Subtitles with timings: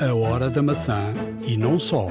[0.00, 1.12] A hora da maçã
[1.42, 2.06] e não só.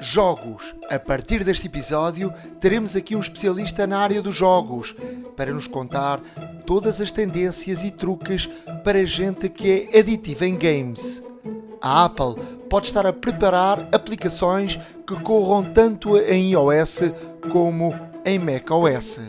[0.00, 0.74] Jogos.
[0.90, 4.92] A partir deste episódio, teremos aqui um especialista na área dos jogos
[5.36, 6.20] para nos contar
[6.66, 8.48] todas as tendências e truques
[8.82, 11.22] para gente que é aditiva em games.
[11.80, 17.02] A Apple pode estar a preparar aplicações que corram tanto em iOS
[17.52, 19.20] como em macOS.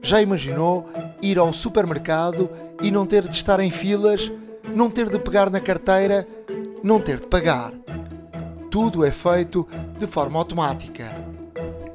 [0.00, 0.88] Já imaginou
[1.20, 2.48] ir ao supermercado
[2.82, 4.32] e não ter de estar em filas,
[4.74, 6.26] não ter de pegar na carteira,
[6.82, 7.72] não ter de pagar?
[8.70, 9.66] Tudo é feito
[9.98, 11.04] de forma automática.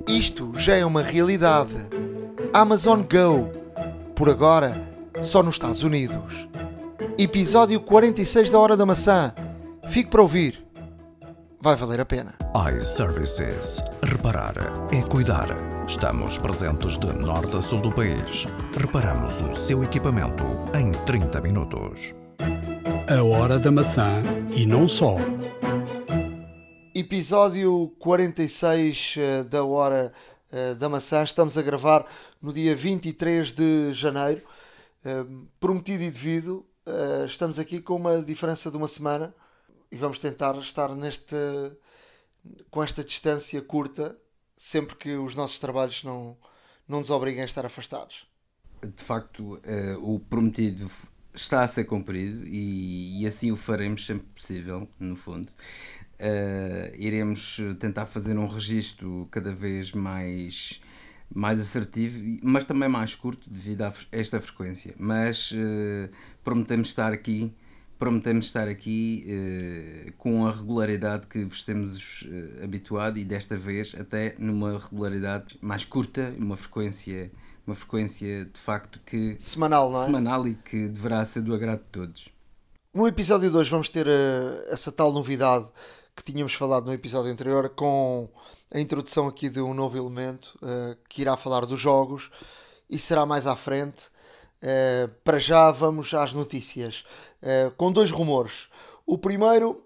[0.08, 1.76] Isto já é uma realidade.
[2.54, 3.50] Amazon Go,
[4.16, 4.82] por agora,
[5.22, 6.48] só nos Estados Unidos.
[7.18, 9.34] Episódio 46 da Hora da Maçã.
[9.90, 10.64] Fique para ouvir.
[11.60, 12.36] Vai valer a pena.
[12.76, 13.82] iServices.
[14.04, 14.54] Reparar
[14.92, 15.48] é cuidar.
[15.88, 18.48] Estamos presentes de norte a sul do país.
[18.78, 20.44] Reparamos o seu equipamento
[20.78, 22.14] em 30 minutos.
[23.10, 24.22] A hora da maçã
[24.56, 25.16] e não só.
[26.94, 30.12] Episódio 46 eh, da Hora
[30.52, 31.24] eh, da Maçã.
[31.24, 32.06] Estamos a gravar
[32.42, 34.42] no dia 23 de janeiro.
[35.06, 35.26] Eh,
[35.60, 36.66] Prometido e devido.
[36.86, 39.34] eh, Estamos aqui com uma diferença de uma semana
[39.92, 41.36] e vamos tentar estar neste,
[42.70, 44.18] com esta distância curta
[44.58, 46.36] sempre que os nossos trabalhos não,
[46.88, 48.26] não nos obriguem a estar afastados.
[48.84, 49.62] de facto
[50.02, 50.90] o prometido
[51.42, 55.52] está a ser cumprido e, e assim o faremos sempre possível, no fundo.
[56.20, 60.82] Eh, iremos tentar fazer um registro cada vez mais,
[61.34, 64.96] mais assertivo, mas também mais curto devido a esta frequência.
[64.98, 66.10] Mas eh,
[66.44, 67.54] prometemos estar aqui,
[68.00, 72.28] prometemos estar aqui eh, com a regularidade que vos temos
[72.64, 77.32] habituado e desta vez até numa regularidade mais curta, uma frequência
[77.68, 80.06] uma frequência de facto que Semanal, não é?
[80.06, 82.30] semanal e que deverá ser do agrado de todos.
[82.94, 85.68] No episódio de hoje vamos ter eh, essa tal novidade
[86.16, 88.28] que tínhamos falado no episódio anterior com
[88.74, 92.32] a introdução aqui de um novo elemento eh, que irá falar dos jogos
[92.90, 94.10] e será mais à frente.
[94.62, 97.04] Eh, para já vamos às notícias
[97.78, 98.68] com dois rumores.
[99.06, 99.84] O primeiro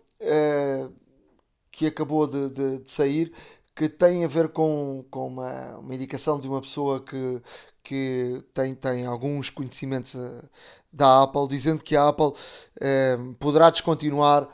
[1.71, 3.33] que acabou de, de- de sair
[3.75, 7.41] que tem a ver com, com uma, uma indicação de uma pessoa que,
[7.83, 10.43] que tem, tem alguns conhecimentos eh,
[10.91, 12.33] da Apple, dizendo que a Apple
[12.79, 14.47] eh, poderá descontinuar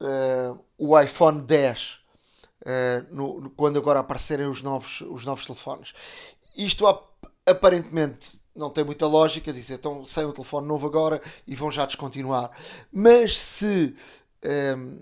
[0.00, 1.98] eh, o iPhone 10
[2.64, 5.92] eh, no- quando agora aparecerem os novos, os novos telefones.
[6.56, 7.08] Isto ap-
[7.46, 11.86] aparentemente não tem muita lógica, dizer então sem um telefone novo agora e vão já
[11.86, 12.50] descontinuar.
[12.92, 13.94] Mas se
[14.42, 14.98] ehm,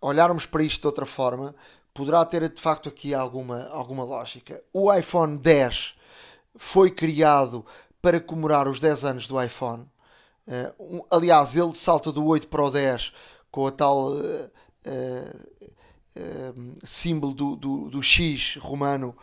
[0.00, 1.54] olharmos para isto de outra forma,
[1.94, 4.62] poderá ter de facto aqui alguma, alguma lógica.
[4.72, 5.94] O iPhone 10
[6.56, 7.64] foi criado
[8.00, 9.86] para comemorar os 10 anos do iPhone.
[10.46, 13.12] Eh, um- aliás, ele salta do 8 para o 10
[13.50, 14.50] com a tal eh,
[16.14, 16.52] eh,
[16.84, 19.16] símbolo do, do, do X romano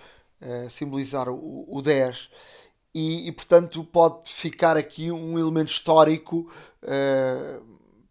[0.69, 2.29] simbolizar o, o 10
[2.93, 6.51] e, e, portanto pode ficar aqui um elemento histórico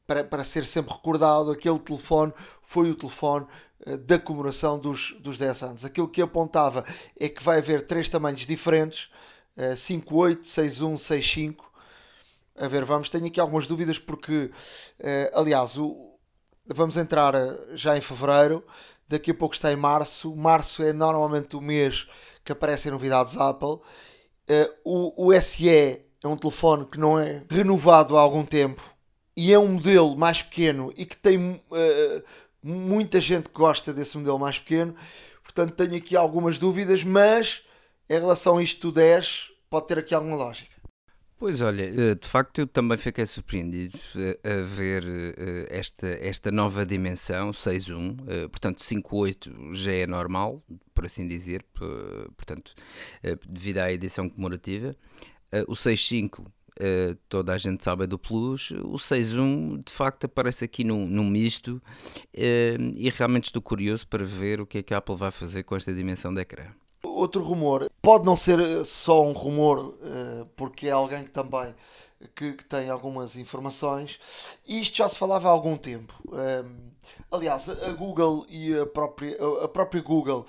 [0.06, 1.50] para, para ser sempre recordado.
[1.50, 3.46] Aquele telefone foi o telefone
[4.06, 5.84] da comemoração dos, dos 10 anos.
[5.84, 6.84] Aquilo que apontava
[7.18, 9.10] é que vai haver três tamanhos diferentes:
[9.56, 11.56] eh, 5.8, 6.1, 6.5.
[12.56, 14.50] A ver, vamos, tenho aqui algumas dúvidas porque,
[15.00, 16.12] eh, aliás, o,
[16.66, 18.64] vamos entrar eh, já em fevereiro,
[19.08, 20.34] daqui a pouco está em março.
[20.36, 22.06] Março é normalmente o mês
[22.44, 23.78] que aparecem novidades Apple.
[24.48, 28.82] Eh, o, o SE é um telefone que não é renovado há algum tempo
[29.36, 32.22] e é um modelo mais pequeno e que tem eh,
[32.62, 34.94] muita gente gosta desse modelo mais pequeno.
[35.42, 37.62] Portanto, tenho aqui algumas dúvidas, mas
[38.08, 40.72] em relação a isto do 10, pode ter aqui alguma lógica.
[41.42, 46.52] Pois olha, eh, de facto eu também fiquei surpreendido eh, a ver eh, esta, esta
[46.52, 50.62] nova dimensão, 6.1, eh, portanto 5.8 já é normal,
[50.94, 51.64] por assim dizer,
[52.36, 52.74] portanto,
[53.48, 54.92] devido à edição comemorativa.
[55.66, 56.46] O 6.5
[56.80, 61.06] eh, toda a gente sabe é do Plus, o 6.1 de facto aparece aqui num,
[61.06, 61.80] num misto
[62.34, 65.62] eh, e realmente estou curioso para ver o que é que a Apple vai fazer
[65.64, 66.66] com esta dimensão de ecrã.
[67.04, 71.74] Outro rumor, pode não ser eh, só um rumor, eh, porque é alguém que também
[72.36, 74.18] que, que tem algumas informações.
[74.66, 76.14] Isto já se falava há algum tempo.
[77.32, 80.46] Aliás, a Google e a própria, a- própria Google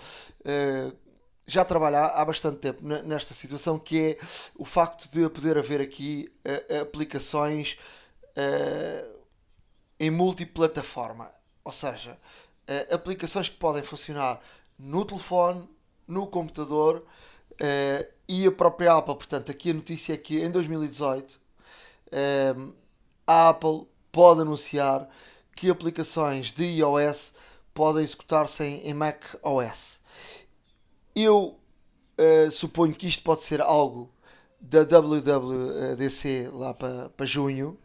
[1.45, 4.17] já trabalha há bastante tempo ne- nesta situação, que é
[4.57, 7.77] o facto de poder haver aqui eh, aplicações
[8.35, 9.05] eh,
[9.99, 11.31] em multiplataforma.
[11.63, 12.17] Ou seja,
[12.67, 14.41] eh, aplicações que podem funcionar
[14.77, 15.67] no telefone,
[16.07, 17.05] no computador
[18.27, 19.15] e a própria Apple.
[19.15, 21.39] Portanto, aqui a notícia é que em 2018
[22.11, 22.55] eh,
[23.27, 25.09] a Apple pode anunciar
[25.55, 27.33] que aplicações de iOS
[27.73, 29.99] podem executar-se em Mac OS.
[31.15, 31.59] Eu
[32.17, 34.09] uh, suponho que isto pode ser algo
[34.59, 37.77] da WWDC lá para, junho,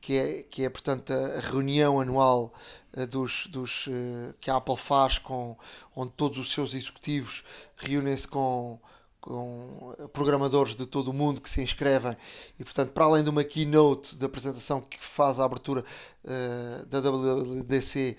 [0.00, 2.52] que é, que é portanto a reunião anual
[2.94, 5.56] uh, dos, dos, uh, que a Apple faz, com,
[5.96, 7.42] onde todos os seus executivos
[7.76, 8.78] reúnem-se com,
[9.18, 12.14] com programadores de todo o mundo que se inscrevem.
[12.58, 15.82] E portanto para além de uma keynote de apresentação que faz a abertura
[16.24, 18.16] uh, da WWDC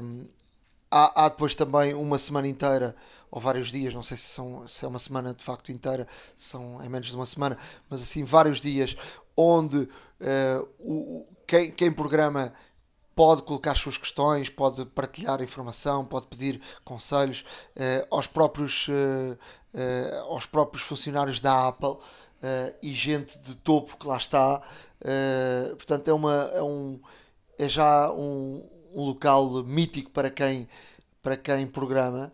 [0.00, 0.26] um,
[0.90, 2.94] há, há depois também uma semana inteira
[3.30, 6.82] ou vários dias, não sei se, são, se é uma semana de facto inteira, são
[6.82, 7.58] é menos de uma semana,
[7.88, 8.96] mas assim vários dias
[9.36, 12.52] onde uh, o, quem, quem programa
[13.14, 17.44] pode colocar as suas questões, pode partilhar informação, pode pedir conselhos
[17.76, 19.38] uh, aos, próprios, uh,
[20.28, 21.96] aos próprios funcionários da Apple
[22.80, 24.62] e gente de topo que lá está.
[25.76, 27.00] portanto, é, uma, é, um,
[27.58, 28.64] é já um,
[28.94, 30.68] um local mítico para quem,
[31.20, 32.32] para quem programa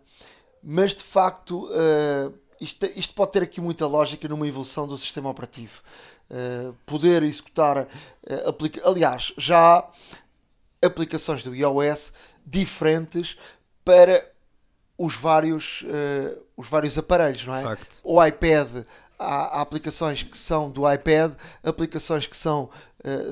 [0.65, 5.29] mas de facto uh, isto, isto, pode ter aqui muita lógica numa evolução do sistema
[5.29, 5.81] operativo.
[6.27, 9.87] Uh, poder executar, uh, aplica aliás, já há
[10.83, 12.11] aplicações do iOS
[12.43, 13.37] diferentes
[13.83, 14.27] para
[14.97, 15.83] os vários,
[16.55, 17.63] os vários aparelhos, não é?
[17.63, 17.99] Facto.
[18.03, 18.85] O iPad,
[19.19, 22.69] há, há, aplicações que são do iPad, aplicações que são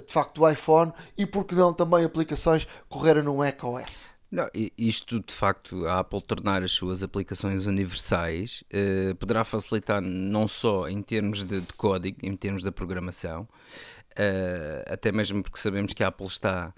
[0.06, 4.13] de facto do iPhone e, por que não, também aplicações correrem no macOS.
[4.34, 10.48] Não, isto de facto, a Apple tornar as suas aplicações universais uh, poderá facilitar não
[10.48, 15.94] só em termos de, de código, em termos da programação, uh, até mesmo porque sabemos
[15.94, 16.74] que a Apple está,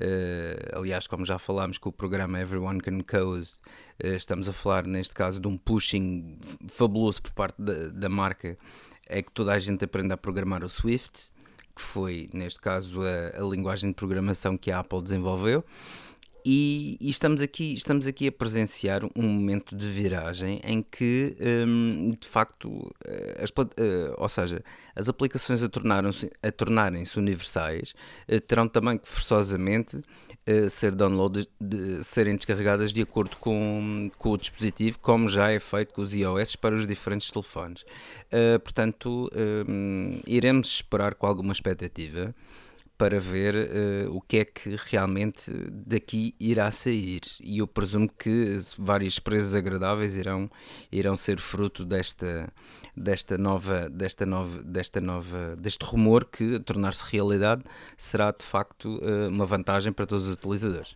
[0.00, 3.50] uh, aliás, como já falámos com o programa Everyone Can Code,
[4.00, 6.38] estamos a falar neste caso de um pushing
[6.68, 8.56] fabuloso por parte da, da marca,
[9.08, 11.32] é que toda a gente aprenda a programar o Swift,
[11.74, 15.64] que foi neste caso a, a linguagem de programação que a Apple desenvolveu.
[16.44, 22.10] E, e, estamos, aqui, estamos aqui a presenciar um momento de viragem em que, um,
[22.18, 24.62] de facto, eh, as, uh, ou seja,
[24.96, 27.94] as aplicações a, tornarem-se universais
[28.28, 34.30] uh, terão também que forçosamente uh, ser download, de, serem descarregadas de acordo com, com
[34.30, 37.84] o dispositivo, como já é feito com os iOS para os diferentes telefones.
[38.64, 39.30] portanto,
[39.68, 42.34] um, iremos esperar com alguma expectativa
[43.02, 47.22] para ver uh, o que é que realmente daqui irá sair.
[47.40, 50.48] E eu presumo que várias presas agradáveis irão,
[50.92, 52.48] irão ser fruto desta,
[52.96, 57.64] desta nova, desta nova, desta nova, deste rumor que tornar-se realidade
[57.98, 60.94] será de facto uh, uma vantagem para todos os utilizadores.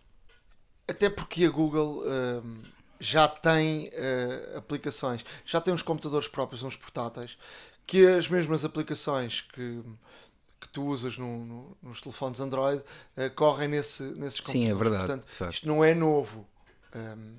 [0.87, 2.57] Até porque a Google uh,
[3.01, 7.37] já tem uh, aplicações, já tem uns computadores próprios, uns portáteis,
[7.85, 9.83] que as mesmas aplicações que
[10.59, 14.65] que tu usas no, no, nos telefones Android uh, correm nesse, nesses computadores.
[14.65, 15.05] Sim, é verdade.
[15.05, 16.47] Portanto, isto não é novo.
[16.95, 17.35] Um...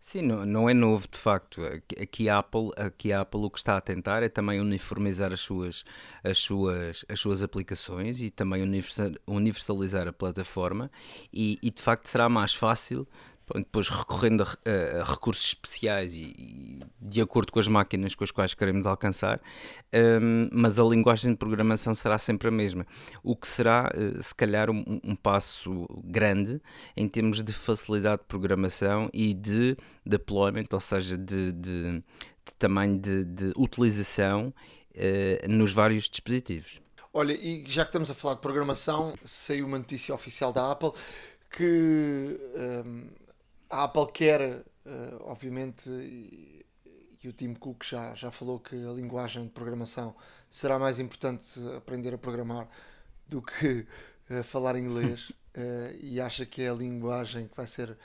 [0.00, 1.60] Sim, não, não é novo de facto.
[2.00, 5.40] Aqui a, Apple, aqui a Apple o que está a tentar é também uniformizar as
[5.40, 5.84] suas,
[6.24, 8.62] as suas, as suas aplicações e também
[9.26, 10.90] universalizar a plataforma
[11.30, 13.06] e, e de facto será mais fácil
[13.54, 18.30] depois recorrendo a, a recursos especiais e, e, de acordo com as máquinas com as
[18.30, 19.40] quais queremos alcançar,
[20.22, 22.86] um, mas a linguagem de programação será sempre a mesma.
[23.22, 26.60] O que será, uh, se calhar, um, um, passo grande
[26.96, 32.98] em termos de facilidade de programação e de deployment, ou seja, de, de, de tamanho
[32.98, 34.52] de, de utilização
[34.94, 36.80] uh, nos vários dispositivos.
[37.12, 40.92] Olha, e já que estamos a falar de programação, saiu uma notícia oficial da Apple
[41.50, 42.38] que.
[42.84, 43.27] Um
[43.70, 44.64] a Apple quer, uh,
[45.22, 46.66] obviamente, e,
[47.22, 50.14] e, o Tim Cook já, já falou que a linguagem de programação
[50.50, 52.68] será mais importante aprender a programar
[53.26, 53.86] do que
[54.30, 57.96] uh, falar inglês uh, e acha que é a linguagem que vai ser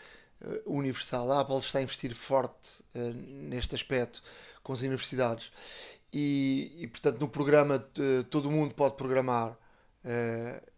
[0.66, 1.32] universal.
[1.32, 4.22] A Apple está a investir forte neste aspecto
[4.62, 5.54] com as universidades
[6.12, 7.80] e, e portanto, no programa
[8.30, 9.58] todo mundo pode programar.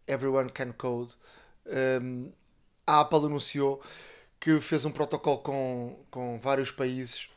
[0.08, 1.16] Everyone can code.
[1.66, 2.32] Um,
[2.86, 3.82] a Apple anunciou
[4.46, 7.28] que fez um protocolo com, com vários países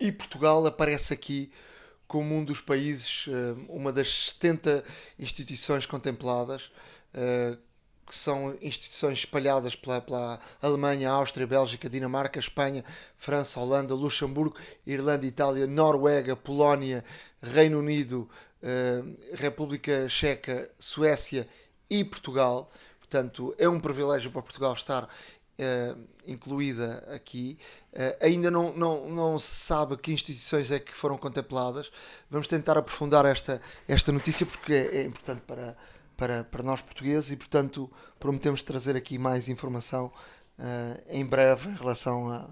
[0.00, 1.48] e Portugal aparece aqui
[2.08, 4.82] como um dos países, eh, uma das 70
[5.16, 6.72] instituições contempladas,
[7.14, 7.56] eh,
[8.04, 12.84] que são instituições espalhadas pela, pela Alemanha, Áustria, Bélgica, Dinamarca, Espanha,
[13.16, 17.04] França, Holanda, Luxemburgo, Irlanda, Itália, Noruega, Polónia,
[17.40, 18.28] Reino Unido,
[18.60, 19.04] eh,
[19.34, 21.46] República Checa, Suécia
[21.88, 22.72] e Portugal.
[22.98, 25.08] Portanto, é um privilégio para Portugal estar
[25.60, 27.58] uh, incluída aqui.
[27.92, 31.90] Uh, ainda não, não, não se sabe que instituições é que foram contempladas.
[32.30, 35.76] Vamos tentar aprofundar esta, esta notícia porque é, é importante para,
[36.16, 40.12] para, para nós portugueses e, portanto, prometemos trazer aqui mais informação
[40.58, 42.48] uh, em breve em relação a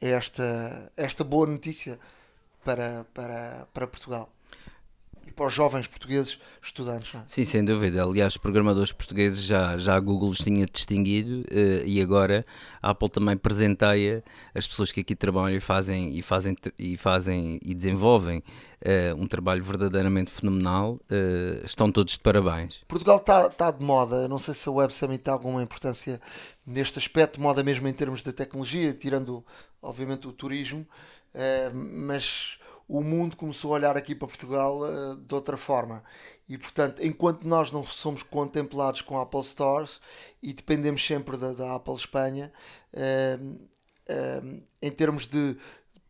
[0.00, 1.98] esta, esta boa notícia
[2.64, 4.35] para, para, para Portugal
[5.26, 7.14] e para os jovens portugueses estudantes.
[7.14, 7.22] É?
[7.26, 8.04] Sim, sem dúvida.
[8.04, 12.46] Aliás, os programadores portugueses já, já a Google os tinha distinguido uh, e agora
[12.80, 14.22] a Apple também presenteia
[14.54, 19.26] as pessoas que aqui trabalham e fazem e, fazem, e, fazem, e desenvolvem uh, um
[19.26, 21.00] trabalho verdadeiramente fenomenal.
[21.10, 22.84] Uh, estão todos de parabéns.
[22.86, 24.28] Portugal está tá de moda.
[24.28, 26.20] não sei se a Web Summit tem alguma importância
[26.64, 29.44] neste aspecto, moda mesmo em termos de tecnologia, tirando
[29.82, 30.86] obviamente o turismo,
[31.72, 36.02] mas o mundo começou a olhar aqui para Portugal uh, de outra forma.
[36.48, 40.00] E portanto, enquanto nós não somos contemplados com Apple Stores
[40.42, 42.52] e dependemos sempre da, da Apple Espanha,
[42.94, 45.56] uh, uh, em termos de,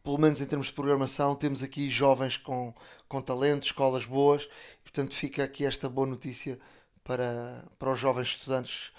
[0.02, 2.74] pelo menos em termos de programação, temos aqui jovens com,
[3.08, 4.46] com talento, escolas boas,
[4.82, 6.58] portanto fica aqui esta boa notícia
[7.02, 8.92] para, para os jovens estudantes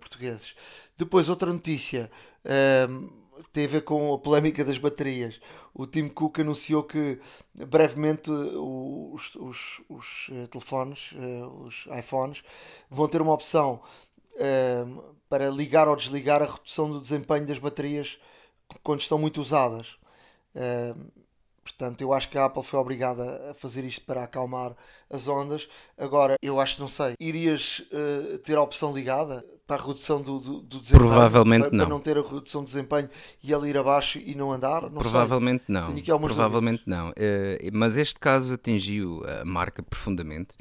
[0.00, 0.56] portugueses.
[0.96, 2.10] Depois, outra notícia
[3.52, 5.40] tem a ver com a polémica das baterias.
[5.74, 7.18] O Tim Cook anunciou que
[7.54, 12.42] brevemente os, os, os eh, telefones, eh, os iPhones,
[12.90, 13.80] vão ter uma opção
[14.36, 14.84] eh,
[15.28, 18.18] para ligar ou desligar a redução do desempenho das baterias
[18.82, 19.96] quando estão muito usadas.
[21.70, 24.74] Portanto, eu acho que a Apple foi obrigada a fazer isto para acalmar
[25.08, 25.68] as ondas.
[25.98, 30.20] Agora, eu acho que não sei, irias uh, ter a opção ligada para a redução
[30.20, 31.08] do, do, do desempenho?
[31.08, 31.84] Provavelmente para, não.
[31.84, 33.08] Para não ter a redução do desempenho
[33.42, 34.82] e ela ir abaixo e não andar?
[34.82, 35.72] Não Provavelmente sei.
[35.72, 35.86] não.
[36.20, 36.98] Provavelmente dúvidas.
[36.98, 37.10] não.
[37.10, 40.54] Uh, mas este caso atingiu a marca profundamente.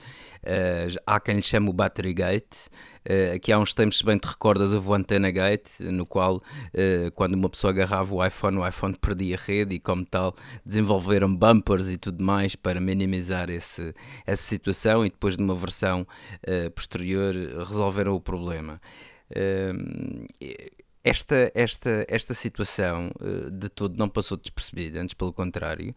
[0.43, 2.55] Uh, há quem lhe chame o Battery Gate.
[3.09, 6.35] Uh, aqui há uns tempos, se bem te recordas, houve o Antenna Gate, no qual,
[6.37, 11.35] uh, quando uma pessoa agarrava o iPhone, o iPhone perdia rede e, como tal, desenvolveram
[11.35, 13.95] bumpers e tudo mais para minimizar esse,
[14.27, 16.05] essa situação e depois de uma versão
[16.47, 17.33] uh, posterior
[17.67, 18.79] resolveram o problema.
[21.03, 23.11] Esta, esta, esta situação
[23.51, 25.95] de tudo não passou despercebida, antes pelo contrário,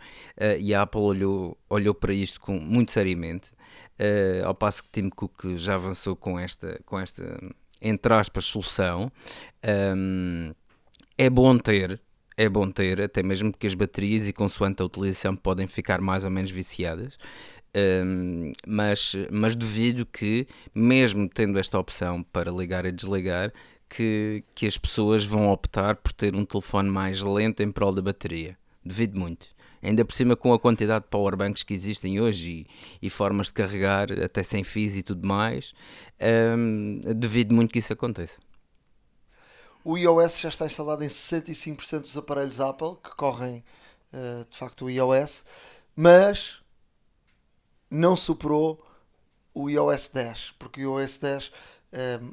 [0.58, 3.50] e a Apple olhou, olhou para isto com, muito seriamente
[3.98, 7.38] uh, ao passo que Tim Cook já avançou com esta, com esta
[7.80, 9.10] entre aspas, solução.
[11.18, 12.00] É bom ter,
[12.36, 16.24] é bom ter, até mesmo porque as baterias e consoante a utilização podem ficar mais
[16.24, 17.18] ou menos viciadas.
[17.74, 23.52] Um, mas, mas duvido que, mesmo tendo esta opção para ligar e desligar,
[23.94, 28.00] que, que as pessoas vão optar por ter um telefone mais lento em prol da
[28.02, 28.56] bateria.
[28.84, 32.68] Duvido muito ainda por cima com a quantidade de powerbanks que existem hoje
[33.00, 35.74] e, e formas de carregar até sem fios e tudo mais,
[36.56, 38.40] hum, duvido muito que isso aconteça.
[39.84, 43.64] O iOS já está instalado em 65% dos aparelhos Apple que correm
[44.12, 45.44] uh, de facto o iOS,
[45.96, 46.60] mas
[47.90, 48.86] não superou
[49.52, 51.52] o iOS 10, porque o iOS 10 uh,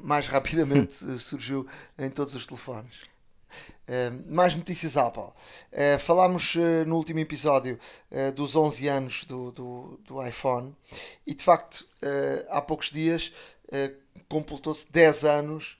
[0.02, 1.66] mais rapidamente surgiu
[1.98, 3.02] em todos os telefones.
[3.90, 5.22] Uh, mais notícias Apple.
[5.22, 7.78] Uh, falámos uh, no último episódio
[8.34, 10.74] dos 11 anos do, do, do, iPhone
[11.26, 11.84] e de facto
[12.48, 13.32] há poucos dias
[14.28, 15.78] completou-se 10 anos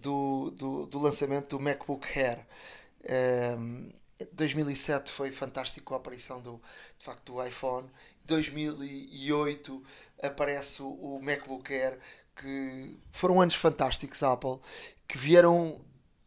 [0.00, 2.38] do, do, do, lançamento do MacBook Air.
[4.32, 6.60] 2007 foi fantástico a aparição do,
[6.98, 7.88] de facto, do iPhone.
[8.24, 9.82] 2008
[10.22, 11.98] aparece o MacBook Air
[12.40, 14.58] que foram anos fantásticos Apple
[15.06, 15.80] que vieram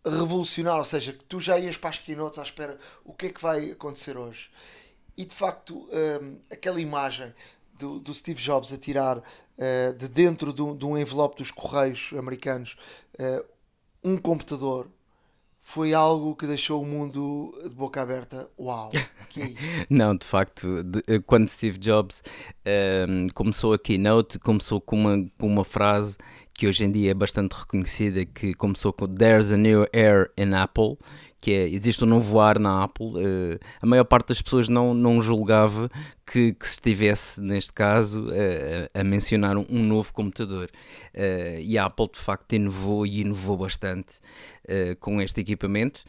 [0.05, 3.29] revolucionar, ou seja, que tu já ias para as keynotes à espera o que é
[3.29, 4.51] que vai acontecer hoje.
[5.17, 5.88] E de facto,
[6.22, 7.34] um, aquela imagem
[7.79, 12.12] do, do, Steve Jobs a tirar uh, de dentro do, de um envelope dos correios
[12.17, 12.75] americanos
[13.20, 13.46] uh,
[14.03, 14.89] um computador
[15.74, 18.48] foi algo que deixou o mundo de boca aberta.
[18.60, 18.92] Uau!
[19.25, 19.58] Okay.
[19.89, 22.22] Não, de facto, de, eh, quando Steve Jobs
[23.10, 26.15] um, começou a keynote, começou com uma, com uma frase
[26.53, 30.53] que hoje em dia é bastante reconhecida, que começou com There's a new air in
[30.53, 31.00] Apple,
[31.44, 33.08] que é, existe um novo ar na Apple.
[33.08, 35.92] Uh, a maior parte das pessoas não, não julgava
[36.26, 40.70] que, que se estivesse, neste caso, uh, a mencionar um, um novo computador.
[41.14, 44.22] Uh, e a Apple, de facto, inovou e inovou bastante
[45.02, 46.06] com este equipamento.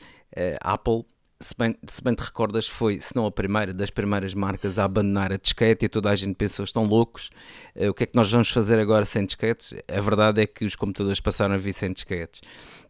[0.62, 1.04] a Apple
[1.40, 4.84] se bem, se bem te recordas, foi, se não a primeira, das primeiras marcas a
[4.84, 7.30] abandonar a disquete e toda a gente pensou, estão loucos,
[7.76, 9.74] uh, o que é que nós vamos fazer agora sem disquetes?
[9.88, 12.40] A verdade é que os computadores passaram a vir sem disquetes.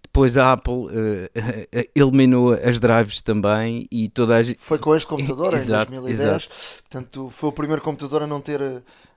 [0.04, 0.88] Depois a Apple uh,
[1.96, 4.58] eliminou as drives também e toda a gente...
[4.60, 6.48] Foi com este computador exato, em 2010, exato.
[6.82, 8.60] portanto foi o primeiro computador a não ter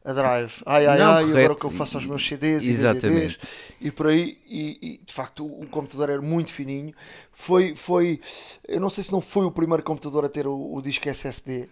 [0.08, 0.54] a drive.
[0.66, 1.38] Ai, ai, não, ai, correto.
[1.38, 3.06] agora o que eu faço aos meus CDs Exatamente.
[3.06, 3.38] e DVDs
[3.82, 4.38] e por aí.
[4.48, 6.94] E, e, de facto o computador era muito fininho.
[7.34, 8.22] Foi, foi,
[8.66, 11.64] eu não sei se não foi o primeiro computador a ter o, o disco SSD.
[11.64, 11.68] Uh,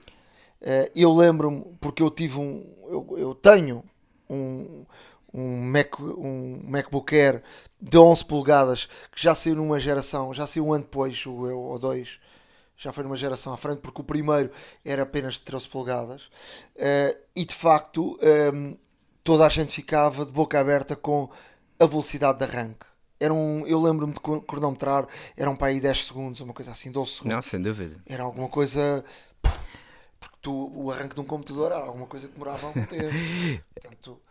[0.62, 3.84] eh, eu lembro-me, porque eu tive um, eu, eu tenho
[4.30, 4.86] um,
[5.36, 7.44] um, Mac, um MacBook Air
[7.82, 11.78] de 11 polegadas que já saiu numa geração, já saiu um ano depois, eu, ou
[11.78, 12.20] dois,
[12.78, 14.50] já foi numa geração à frente, porque o primeiro
[14.84, 16.24] era apenas de 13 polegadas,
[16.76, 18.18] uh, e de facto
[18.54, 18.78] um,
[19.24, 21.30] toda a gente ficava de boca aberta com
[21.80, 22.86] a velocidade de arranque.
[23.20, 27.12] Era um, eu lembro-me de cronometrar, eram para aí 10 segundos, uma coisa assim, 12
[27.12, 27.34] segundos.
[27.34, 28.02] Não, sem dúvida.
[28.06, 29.04] Era alguma coisa.
[30.20, 33.14] Porque tu, o arranque de um computador era alguma coisa que demorava algum tempo.
[33.74, 34.22] Portanto,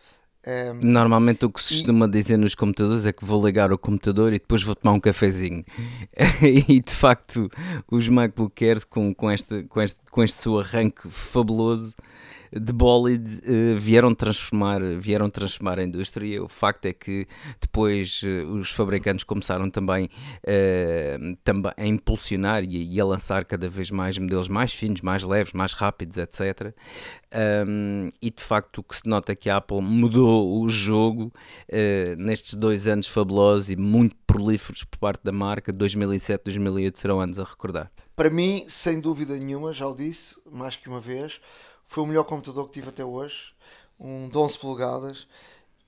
[0.46, 2.10] um, Normalmente o que se costuma e...
[2.10, 5.64] dizer nos computadores é que vou ligar o computador e depois vou tomar um cafezinho.
[6.42, 7.50] e de facto,
[7.90, 11.94] os MacBook Airs com, com, este, com, este, com este seu arranque fabuloso
[12.60, 16.42] de Bolid uh, vieram transformar vieram transformar a indústria.
[16.42, 17.26] O facto é que
[17.60, 23.68] depois uh, os fabricantes começaram também, uh, também a impulsionar e, e, a lançar cada
[23.68, 26.74] vez mais modelos mais finos, mais leves, mais rápidos, etc.
[27.66, 31.32] Um, e de facto o que se nota é que a Apple mudou o jogo
[32.16, 35.72] nestes dois anos fabulosos e muito prolíferos por parte da marca.
[35.72, 37.90] 2007 2008 serão anos a recordar.
[38.14, 41.40] Para mim, sem dúvida nenhuma, já o disse mais que uma vez,
[41.86, 43.54] foi o melhor computador que tive até hoje.
[43.98, 45.26] Um de 11 polegadas.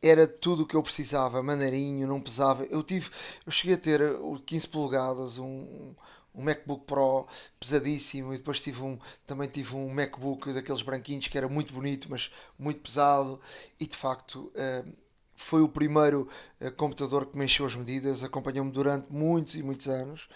[0.03, 2.65] Era tudo o que eu precisava, maneirinho, não pesava.
[2.65, 3.11] Eu tive,
[3.45, 5.95] eu cheguei a ter o 15 polegadas, um,
[6.37, 7.27] um MacBook Pro
[7.59, 12.09] pesadíssimo e depois tive um, também tive um MacBook daqueles branquinhos que era muito bonito,
[12.11, 13.41] mas muito pesado
[13.81, 14.93] e de facto uh,
[15.35, 16.29] foi o primeiro
[16.61, 20.29] uh, computador que me encheu as medidas, acompanhou-me durante muitos e muitos anos.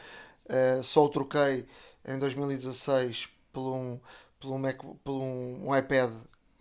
[0.47, 1.67] Uh, só o troquei
[2.05, 4.01] em 2016 por um,
[4.41, 6.11] por um, Mac, por um, um iPad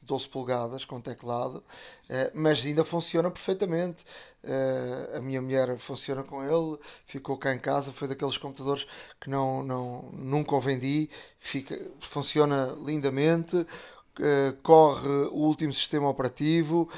[0.09, 4.03] 12 polegadas com teclado, uh, mas ainda funciona perfeitamente.
[4.43, 8.87] Uh, a minha mulher funciona com ele, ficou cá em casa, foi daqueles computadores
[9.21, 13.55] que não, não, nunca o vendi, fica, funciona lindamente.
[13.55, 16.89] Uh, corre o último sistema operativo,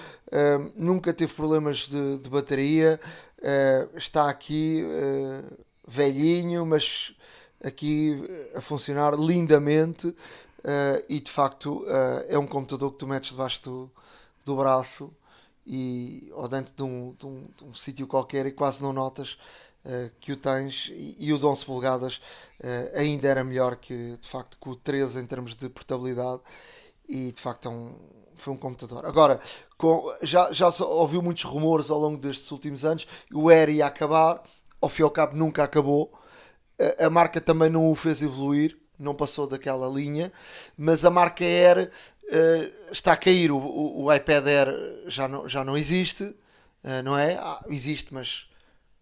[0.76, 3.00] nunca teve problemas de, de bateria,
[3.96, 4.84] está aqui
[5.88, 7.14] velhinho, mas
[7.64, 8.24] aqui
[8.56, 10.16] a funcionar lindamente.
[10.64, 13.92] Uh, e de facto uh, é um computador que tu metes debaixo do,
[14.46, 15.12] do braço
[15.66, 19.40] e, ou dentro de um, de um, um sítio qualquer e quase não notas
[19.84, 20.92] uh, que o tens.
[20.94, 22.22] E, e o de 11 polegadas
[22.94, 26.42] ainda era melhor que de facto que o 13 em termos de portabilidade.
[27.10, 27.96] E de facto é um,
[28.36, 29.06] foi um computador.
[29.06, 29.40] Agora,
[29.78, 34.44] com, já, já ouviu muitos rumores ao longo destes últimos anos, o Air ia acabar,
[34.80, 36.14] ao fim e ao cabo nunca acabou,
[37.00, 40.32] a, a marca também não o fez evoluir, não passou daquela linha,
[40.78, 41.90] mas a marca Air
[42.24, 43.52] uh, está a cair.
[43.52, 44.68] O, o, o, iPad Air
[45.08, 47.36] já não, já não existe, uh, não é?
[47.36, 48.48] Ah, existe, mas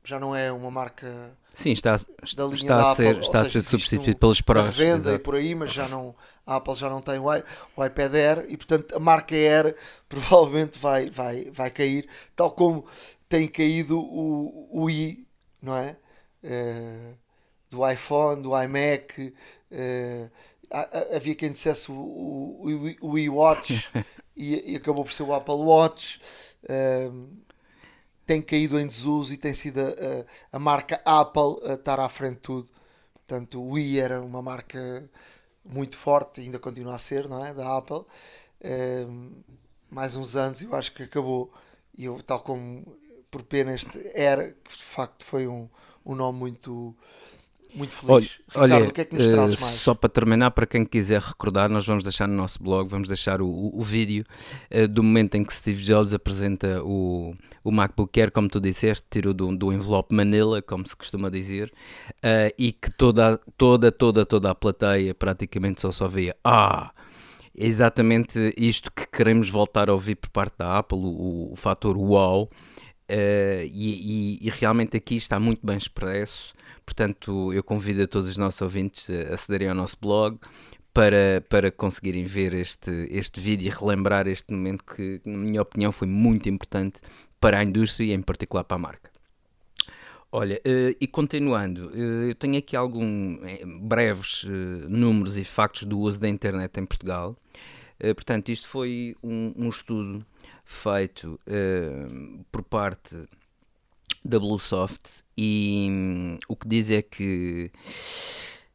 [0.04, 1.38] já não é uma marca.
[1.54, 4.76] Sim, está, está, a ser, Apple, está a ser substituído um, pelos Pros.
[4.76, 8.14] venda e por aí, mas já não, a Apple já não tem o, o iPad
[8.16, 9.76] Air e portanto a marca Air
[10.08, 12.86] provavelmente vai, vai, vai cair, tal como
[13.28, 15.28] tem caído o, o i,
[15.62, 15.98] não é?
[16.44, 17.18] Uh,
[17.70, 19.34] do iPhone, do iMac,
[19.72, 20.30] Uh,
[21.16, 23.88] havia quem dissesse o, o, o, o iWatch
[24.36, 26.20] e, e, acabou por ser o Apple Watch.
[26.64, 27.30] Uh,
[28.26, 32.36] tem caído em desuso e tem sido a, a, marca Apple a estar à frente
[32.36, 32.72] de tudo.
[33.14, 35.10] Portanto, o i era uma marca
[35.66, 37.54] muito forte, ainda continua a ser, não é?
[37.54, 38.06] Da Apple.
[38.62, 39.44] Uh,
[39.90, 41.52] mais uns anos eu acho que acabou.
[41.98, 42.98] E eu, tal como
[43.32, 45.68] por pena este era, que de facto foi um,
[46.06, 46.96] um nome muito
[47.74, 48.40] muito feliz.
[48.56, 49.76] Olha, Ricardo, olha, o que é que nos trazes uh, mais?
[49.76, 53.42] Só para terminar, para quem quiser recordar, nós vamos deixar no nosso blog, vamos deixar
[53.42, 54.26] o, o, o vídeo
[54.72, 59.06] uh, do momento em que Steve Jobs apresenta o, o MacBook Air, como tu disseste,
[59.10, 61.72] tirou do, do envelope Manila, como se costuma dizer,
[62.18, 66.92] uh, e que toda, toda, toda, toda a plateia praticamente só só via Ah!
[67.58, 71.98] É exatamente isto que queremos voltar a ouvir por parte da Apple, o, o fator
[71.98, 72.50] wow.
[73.10, 76.54] E, e, e, realmente aqui está muito bem expresso
[76.90, 80.40] Portanto, eu convido a todos os nossos ouvintes a acederem ao nosso blog
[80.92, 85.92] para, para conseguirem ver este, este vídeo e relembrar este momento que, na minha opinião,
[85.92, 87.00] foi muito importante
[87.40, 89.12] para a indústria e, em particular, para a marca.
[90.32, 94.46] Olha, uh, e continuando, uh, eu tenho aqui alguns uh, breves
[94.90, 97.38] números e factos do uso da internet em Portugal.
[98.16, 100.26] portanto, isto foi um, um estudo
[100.66, 101.40] feito
[102.52, 103.16] por parte
[104.24, 107.72] da Bluesoft e hum, o que diz é que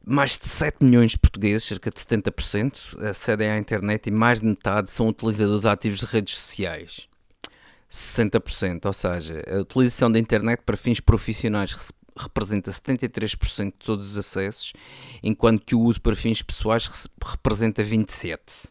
[0.05, 4.47] mais de 7 milhões de portugueses, cerca de 70%, acedem à internet e mais de
[4.47, 7.07] metade são utilizadores ativos de redes sociais.
[7.89, 11.75] 60%, ou seja, a utilização da internet para fins profissionais
[12.17, 14.73] representa 73% de todos os acessos,
[15.23, 16.89] enquanto que o uso para fins pessoais
[17.23, 18.69] representa 27%.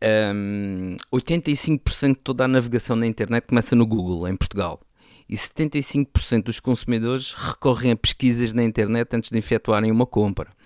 [0.00, 4.80] Um, 85% de toda a navegação na internet começa no Google, em Portugal.
[5.28, 10.57] E 75% dos consumidores recorrem a pesquisas na internet antes de efetuarem uma compra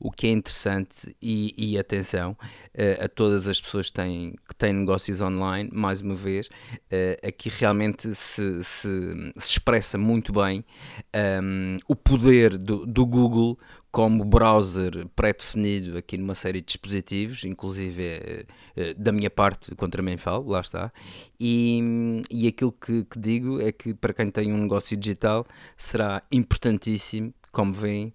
[0.00, 4.54] o que é interessante e, e atenção uh, a todas as pessoas que têm, que
[4.54, 10.64] têm negócios online, mais uma vez, uh, aqui realmente se, se, se, expressa muito bem
[11.14, 13.58] um, ehm, o poder do, do Google
[13.90, 20.16] como browser pré-definido aqui numa série de dispositivos, inclusive uh, da minha parte, contra mim
[20.16, 20.92] falo, lá está.
[21.40, 26.22] E, e aquilo que, que, digo é que para quem tem um negócio digital será
[26.30, 28.12] importantíssimo, como veem,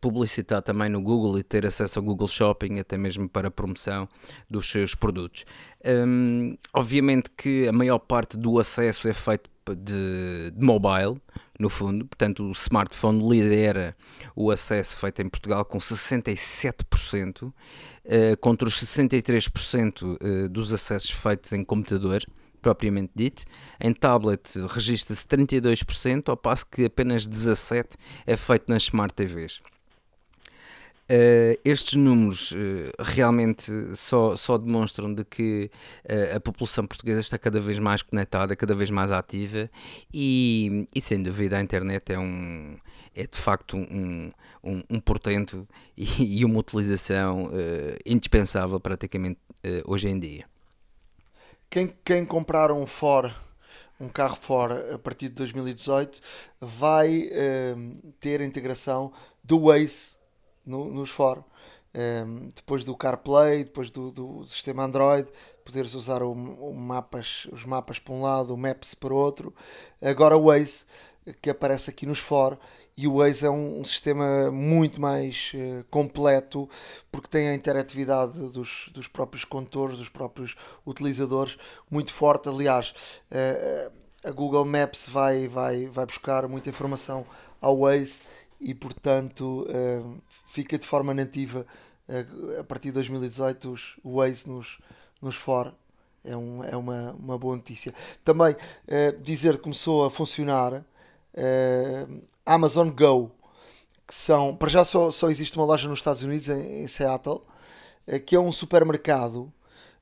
[0.00, 4.08] publicitar também no Google e ter acesso ao Google Shopping, até mesmo para promoção
[4.48, 5.44] dos seus produtos.
[5.84, 11.20] Um, obviamente que a maior parte do acesso é feito de, de mobile,
[11.58, 13.96] no fundo, portanto o smartphone lidera
[14.34, 17.54] o acesso feito em Portugal com 67%, uh,
[18.04, 22.24] eh, contra os 63% uh, eh, dos acessos feitos em computador
[22.58, 23.44] propriamente dito.
[23.80, 27.94] Em tablet registra-se 32%, ao passo que apenas 17%
[28.26, 29.60] é feito nas Smart TVs.
[31.10, 32.54] Uh, estes números uh,
[32.98, 35.70] realmente só, só demonstram de que
[36.04, 39.70] uh, a população portuguesa está cada vez mais conectada, cada vez mais ativa
[40.12, 42.76] e, e sem dúvida a internet é um
[43.14, 44.30] é de facto um,
[44.62, 45.66] um, um portento
[45.96, 47.50] e, e uma utilização
[48.04, 49.40] indispensável praticamente
[49.86, 50.57] hoje em dia.
[51.70, 52.86] Quem, quem comprar um
[54.00, 56.20] um carro Ford a partir de 2018,
[56.60, 60.16] vai uh, ter a integração do Waze
[60.64, 61.42] no, nos Ford.
[61.94, 65.28] Um, depois do CarPlay, depois do, do sistema Android,
[65.64, 69.54] poderes usar o, o, mapas, os mapas para um lado, o Maps para outro.
[70.00, 70.84] Agora o Waze,
[71.42, 72.58] que aparece aqui nos Ford,
[72.98, 76.68] e o Waze é um, um sistema muito mais uh, completo
[77.12, 81.56] porque tem a interatividade dos, dos próprios condutores, dos próprios utilizadores
[81.88, 82.48] muito forte.
[82.48, 82.92] Aliás,
[83.30, 83.92] uh,
[84.24, 87.24] a Google Maps vai, vai, vai buscar muita informação
[87.60, 88.20] ao Waze
[88.60, 91.64] e, portanto, uh, fica de forma nativa
[92.58, 94.78] a partir de 2018 os, o Waze nos,
[95.22, 95.72] nos for.
[96.24, 97.94] É, um, é uma, uma boa notícia.
[98.24, 98.56] Também
[99.22, 100.84] dizer que começou a funcionar
[102.54, 103.30] Amazon Go,
[104.06, 107.42] que são, para já só, só existe uma loja nos Estados Unidos, em, em Seattle,
[108.06, 109.52] eh, que é um supermercado.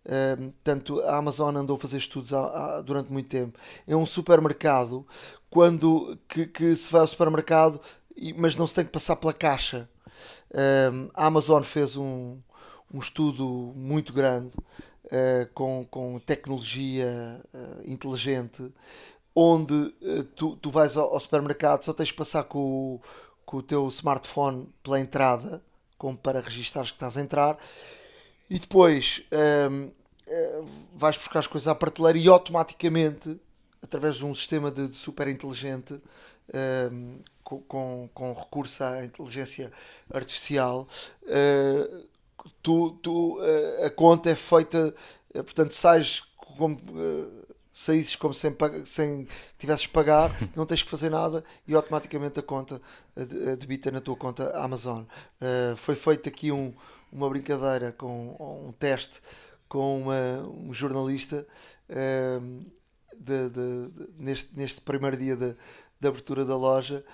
[0.04, 3.58] Uh, portanto, a Amazon andou a fazer estudos há, há, durante muito tempo.
[3.84, 5.04] É um supermercado
[5.50, 7.80] quando que, que, se vai ao supermercado,
[8.36, 9.88] mas não se tem que passar pela caixa.
[10.52, 12.38] Uh, a Amazon fez um,
[12.94, 14.56] um estudo muito grande
[15.06, 17.40] uh, com, com tecnologia
[17.84, 18.72] inteligente
[19.36, 23.00] onde uh, tu, tu vais ao, supermercado, só tens de passar com o,
[23.44, 25.62] com o teu smartphone pela entrada,
[25.98, 27.58] como para registares que estás a entrar,
[28.48, 29.90] e depois um, ehm,
[30.26, 30.62] eh,
[30.94, 33.38] vais buscar as coisas à prateleira e automaticamente,
[33.82, 36.00] através de um sistema de, de super inteligente, um,
[36.54, 39.72] ehm, com, com, com, recurso à inteligência
[40.12, 40.86] artificial,
[41.24, 42.06] uh,
[42.62, 43.38] tu, tu,
[43.84, 44.94] a conta é feita,
[45.32, 46.76] portanto, sais como
[47.76, 52.80] saísses como sem, sem tivesses pagar, não tens que fazer nada e automaticamente a conta
[53.58, 55.02] debita na tua conta Amazon.
[55.02, 56.72] Uh, foi feito aqui um,
[57.12, 59.20] uma brincadeira com um teste
[59.68, 61.46] com uma, um jornalista
[61.90, 62.64] uh,
[63.14, 65.54] de, de, de, neste, neste primeiro dia de
[66.08, 67.04] abertura da loja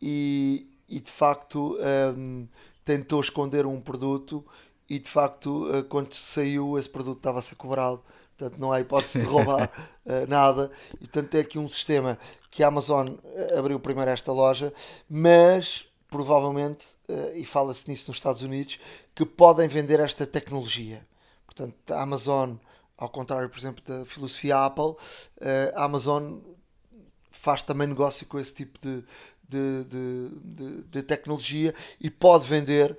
[0.00, 1.76] e, e de facto
[2.16, 2.46] um,
[2.84, 4.44] tentou esconder um produto
[4.88, 8.00] e de facto uh, quando saiu esse produto estava a ser cobrado
[8.42, 9.70] portanto não há hipótese de roubar
[10.04, 10.70] uh, nada.
[10.94, 12.18] E portanto é aqui um sistema
[12.50, 14.72] que a Amazon eh, abriu primeiro esta loja,
[15.08, 18.78] mas provavelmente, uh, e fala-se nisso nos Estados Unidos,
[19.14, 21.06] que podem vender esta tecnologia.
[21.46, 22.56] Portanto, a Amazon,
[22.98, 24.96] ao contrário, por exemplo, da filosofia Apple, uh,
[25.74, 26.38] a Amazon
[27.30, 29.02] faz também negócio com esse tipo de,
[29.48, 32.98] de, de, de, de tecnologia e pode vender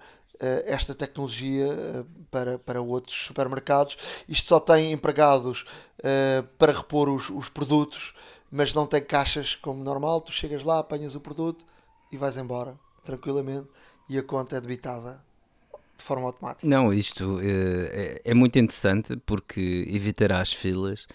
[0.65, 3.97] esta tecnologia uh, para, para outros supermercados.
[4.27, 5.65] Isto só tem empregados
[5.99, 8.13] uh, para repor os, os produtos,
[8.51, 10.21] mas não tem caixas como normal.
[10.21, 11.65] Tu chegas lá, apanhas o produto
[12.11, 13.67] e vais embora tranquilamente
[14.09, 15.21] e a conta é debitada
[15.97, 16.67] de forma automática.
[16.67, 21.07] Não, isto é, é, é muito interessante porque evitará as filas.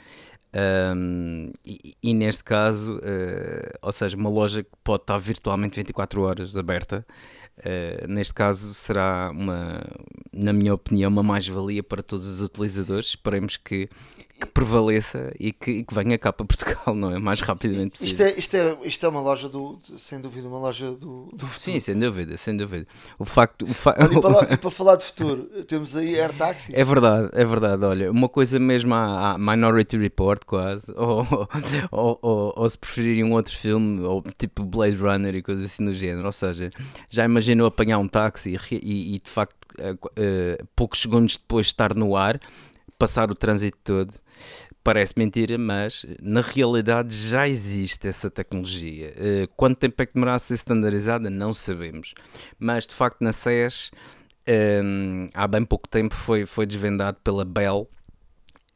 [0.54, 6.22] Um, e, e, neste caso, uh, ou seja, uma loja que pode estar virtualmente 24
[6.22, 7.06] horas aberta,
[7.58, 9.82] Uh, neste caso será uma,
[10.32, 13.08] na minha opinião, uma mais-valia para todos os utilizadores.
[13.08, 13.88] Esperemos que,
[14.38, 17.18] que prevaleça e que, e que, venha cá para Portugal, não é?
[17.18, 18.12] Mais rapidamente possível.
[18.12, 21.46] Isto é, isto é, isto é uma loja do, sem dúvida, uma loja do, do
[21.46, 21.72] futuro.
[21.72, 22.86] Sim, sem dúvida, sem dúvida.
[23.18, 23.64] O facto.
[23.64, 23.96] O fa...
[23.98, 26.72] Olha, e, para lá, e, para falar de futuro, temos aí Air Taxi.
[26.74, 27.84] É verdade, é verdade.
[27.84, 31.26] Olha, uma coisa mesmo à, à Minority Report, quase, ou,
[31.90, 35.84] ou, ou, ou, se preferirem um outro filme, ou tipo Blade Runner e coisas assim
[35.84, 36.26] do género.
[36.26, 36.70] Ou seja,
[37.10, 41.72] já imaginou apanhar um táxi e, e, de facto, uh, uh, poucos segundos depois de
[41.72, 42.40] estar no ar,
[42.96, 44.14] passar o trânsito todo
[44.82, 49.12] parece mentira, mas na realidade já existe essa tecnologia.
[49.16, 51.28] Uh, quanto tempo é que demorar a ser standardizada?
[51.28, 52.14] Não sabemos.
[52.58, 53.90] Mas de facto na SES
[54.48, 57.86] um, há bem pouco tempo foi, foi desvendado pela Bell,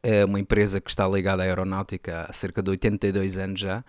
[0.05, 3.83] uh, uma empresa que está ligada à aeronáutica há cerca de 82 anos já.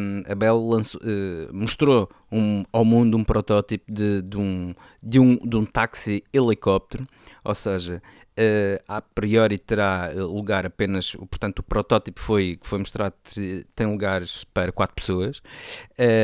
[0.00, 5.20] Um, a Bell lançou, uh, mostrou um, ao mundo um protótipo de, de, um, de,
[5.20, 7.06] um, de um táxi helicóptero,
[7.46, 8.02] ou seja,
[8.38, 13.14] uh, a priori terá eh, lugar apenas, portanto, o protótipo foi, que foi mostrado
[13.74, 15.40] tem lugares para quatro pessoas,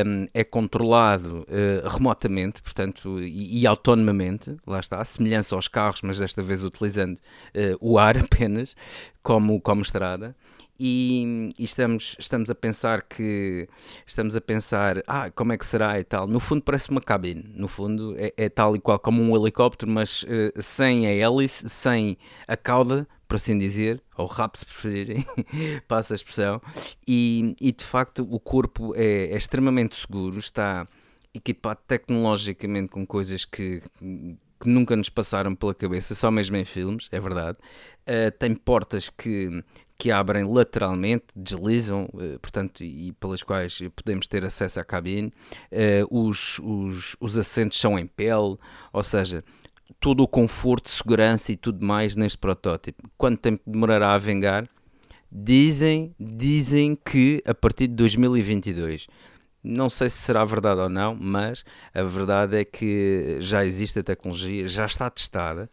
[0.07, 6.03] um, é controlado uh, remotamente, portanto, e, e, autonomamente, lá está, a semelhança aos carros,
[6.03, 8.75] mas desta vez utilizando uh, o ar apenas,
[9.23, 10.35] como, como estrada
[10.79, 13.69] e, e, estamos, estamos a pensar que
[14.07, 16.27] estamos a pensar ah, como é que será e tal.
[16.27, 19.91] No fundo parece uma cabine, no fundo é, é tal e qual como um helicóptero,
[19.91, 22.17] mas uh, sem a hélice, sem
[22.49, 25.25] a cauda, por assim dizer, ou rap se preferirem,
[25.89, 26.61] passa a expressão,
[27.07, 30.87] e, e de facto o corpo é, é extremamente seguro, está
[31.35, 33.83] equipado tecnologicamente com coisas que,
[34.61, 37.59] que nunca nos passaram pela cabeça, só mesmo em filmes, é verdade.
[38.03, 39.65] Uh, tem portas que
[40.03, 45.33] que abrem lateralmente, deslizam, eh, portanto, e pelas quais podemos ter acesso à cabine.
[45.71, 48.59] Eh, os, os, os assentos são em pele,
[48.93, 49.45] ou seja,
[50.01, 53.09] todo o conforto, segurança e tudo mais neste protótipo.
[53.17, 54.69] Quanto tempo demorará a vingar?
[55.31, 59.07] Dizem, dizem que a partir de 2022.
[59.63, 64.03] Não sei se será verdade ou não, mas a verdade é que já existe a
[64.03, 65.71] tecnologia, já está testada.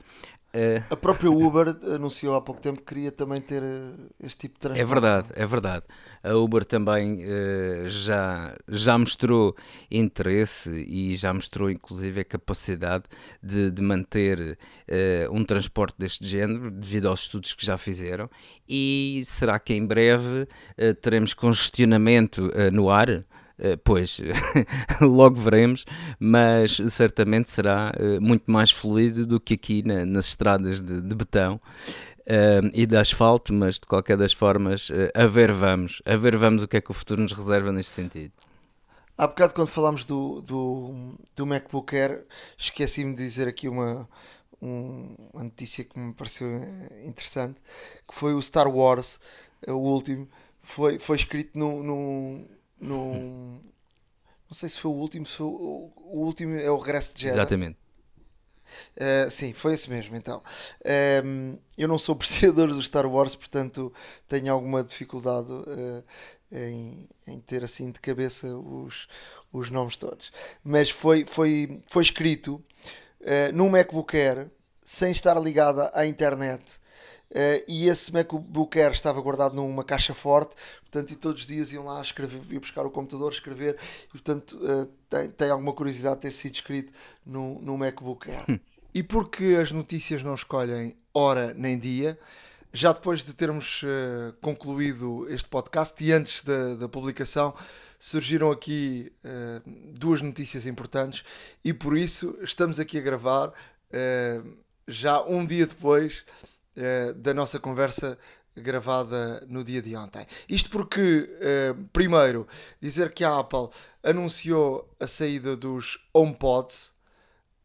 [0.52, 0.82] É...
[0.90, 4.60] A própria Uber anunciou há pouco tempo que queria também ter eh, este tipo de
[4.62, 4.82] transporte.
[4.82, 5.86] É verdade, é verdade.
[6.24, 9.56] A Uber também uh, já, já mostrou
[9.92, 13.04] interesse e já mostrou inclusive a capacidade
[13.44, 14.58] de, de manter
[14.90, 18.28] uh, um transporte deste género devido aos estudos que já fizeram.
[18.68, 23.24] E será que em breve uh, teremos congestionamento no ar?
[23.60, 24.22] Eh, pois,
[25.02, 25.86] logo veremos,
[26.18, 31.16] mas certamente será eh, muito mais fluido do que aqui na, nas estradas de, de
[31.16, 31.60] betão.
[32.22, 36.38] Uh, e de asfalto, mas de qualquer das formas, uh, a ver vamos, a ver
[36.38, 38.32] vamos o que é que o futuro nos reserva neste sentido.
[39.18, 42.24] Há bocado quando falámos do, do, do MacBook Air,
[42.56, 44.08] esqueci-me de dizer aqui uma,
[44.62, 46.48] um, uma notícia que me pareceu
[47.04, 47.60] interessante,
[48.08, 49.20] que foi o Star Wars,
[49.68, 50.30] o último,
[50.62, 52.46] foi, foi escrito no, no
[52.80, 53.60] no.
[54.48, 57.22] Não sei se foi o último, se foi o, o último é o Regresso de
[57.22, 57.36] Jedi.
[57.36, 57.78] Exatamente.
[58.96, 60.42] Uh, sim, foi esse mesmo então.
[61.24, 63.94] Um, eu não sou apreciador do Star Wars, portanto
[64.28, 66.04] tenho alguma dificuldade uh,
[66.52, 69.08] em, em, ter assim de cabeça os,
[69.52, 70.32] os nomes todos.
[70.64, 72.64] Mas foi, foi, foi escrito
[73.22, 74.48] uh, num MacBook Air
[74.84, 76.79] sem estar ligada à internet
[77.32, 81.72] Uh, e esse MacBook Air estava guardado numa caixa forte, portanto, e todos os dias
[81.72, 86.16] iam lá escrever, iam buscar o computador, escrever, e portanto uh, tem, tem alguma curiosidade
[86.16, 86.92] de ter sido escrito
[87.24, 88.60] no, no MacBook Air.
[88.94, 92.18] e porque as notícias não escolhem hora nem dia,
[92.74, 97.54] já depois de termos uh, concluído este podcast e antes da, da publicação,
[98.00, 99.12] surgiram aqui
[100.00, 101.22] duas notícias importantes
[101.66, 103.52] e por isso estamos aqui a gravar
[104.88, 106.24] já um dia depois
[106.78, 108.18] uh, da nossa conversa
[108.56, 110.26] gravada no dia de ontem.
[110.48, 112.48] Isto porque, uh, primeiro,
[112.82, 113.70] dizer que a Apple
[114.04, 116.92] anunciou a saída dos HomePods.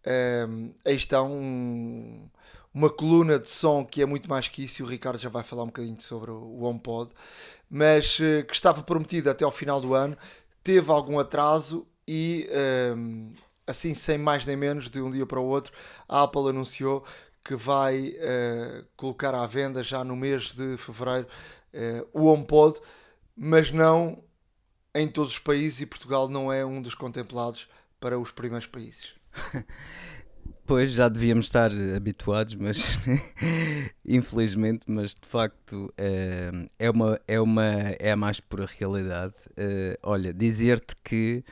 [0.06, 0.46] Eh,
[0.84, 2.28] aí está um,
[2.74, 5.42] uma coluna de som que é muito mais que isso, e o Ricardo já vai
[5.42, 7.10] falar um bocadinho sobre o HomePod,
[7.70, 10.14] mas que estava prometida até ao final do ano,
[10.62, 12.46] teve algum atraso e,
[13.66, 15.72] assim, sem mais nem menos, de um dia para o outro,
[16.06, 17.02] a Apple anunciou
[17.44, 21.28] que vai uh, colocar à venda já no mês de fevereiro
[21.74, 22.80] uh, o HomePod,
[23.36, 24.24] mas não
[24.94, 27.68] em todos os países e Portugal não é um dos contemplados
[28.00, 29.12] para os primeiros países.
[30.66, 32.98] Pois já devíamos estar habituados, mas
[34.02, 37.64] infelizmente, mas de facto é, é, uma, é, uma,
[37.98, 39.34] é a mais pura realidade.
[40.02, 41.44] olha, dizer-te que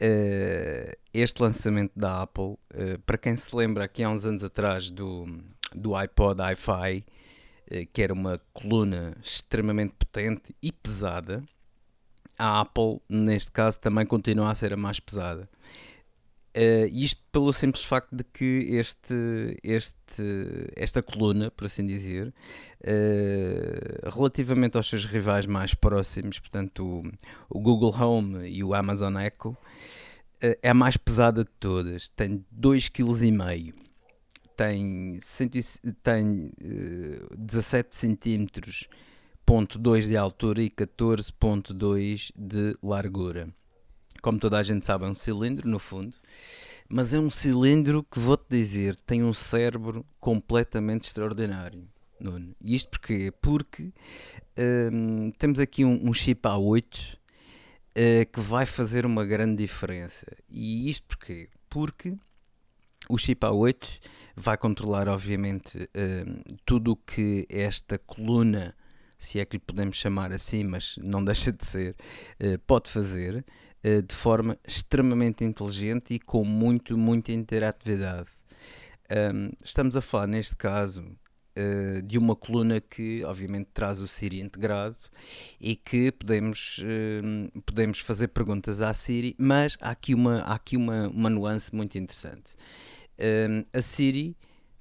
[0.00, 4.90] Uh, este lançamento da Apple, uh, para quem se lembra aqui há uns anos atrás
[4.90, 5.26] do,
[5.74, 7.04] do iPod Hi-Fi,
[7.70, 11.42] uh, que era uma coluna extremamente potente e pesada,
[12.38, 15.48] a Apple, neste caso, também continua a ser a mais pesada.
[16.56, 22.28] Uh, isto pelo simples facto de que este, este, esta coluna, por assim dizer,
[22.80, 29.18] uh, relativamente aos seus rivais mais próximos, portanto o, o Google Home e o Amazon
[29.18, 29.56] Echo, uh,
[30.62, 32.08] é a mais pesada de todas.
[32.08, 33.74] Tem 2,5 kg,
[34.56, 35.18] tem,
[36.02, 36.50] tem
[37.38, 38.88] 17 centímetros,
[39.44, 43.54] ponto 2 de altura e 14.2 de largura
[44.22, 46.16] como toda a gente sabe, é um cilindro no fundo,
[46.88, 51.86] mas é um cilindro que vou-te dizer tem um cérebro completamente extraordinário.
[52.20, 52.54] Nuno.
[52.60, 53.32] E isto porquê?
[53.40, 53.92] Porque
[54.92, 57.18] hum, temos aqui um, um chip A8 uh,
[57.94, 60.26] eh, que vai fazer uma grande diferença.
[60.48, 61.48] E isto porquê?
[61.68, 62.16] Porque
[63.08, 64.00] o chip A8
[64.36, 68.74] vai controlar, obviamente, hum, tudo o que esta coluna,
[69.16, 71.96] se é que lhe podemos chamar assim, mas não deixa de ser,
[72.40, 73.44] uh, pode fazer.
[73.88, 78.28] Eh, de forma extremamente inteligente e com muito, muita interatividade.
[79.64, 84.98] Estamos a falar, neste caso, uh, de uma coluna que, obviamente, traz o Siri integrado
[85.58, 90.76] e que podemos, uh, podemos fazer perguntas à Siri, mas há aqui uma, há aqui
[90.76, 92.52] uma, uma nuance muito interessante.
[93.72, 94.36] A Siri,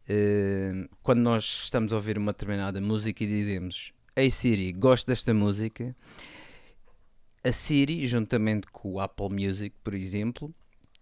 [0.10, 5.34] uh, quando nós estamos a ouvir uma determinada música e dizemos Ei Siri, gosto desta
[5.34, 5.96] música,
[7.48, 10.54] a Siri, juntamente com o Apple Music, por exemplo,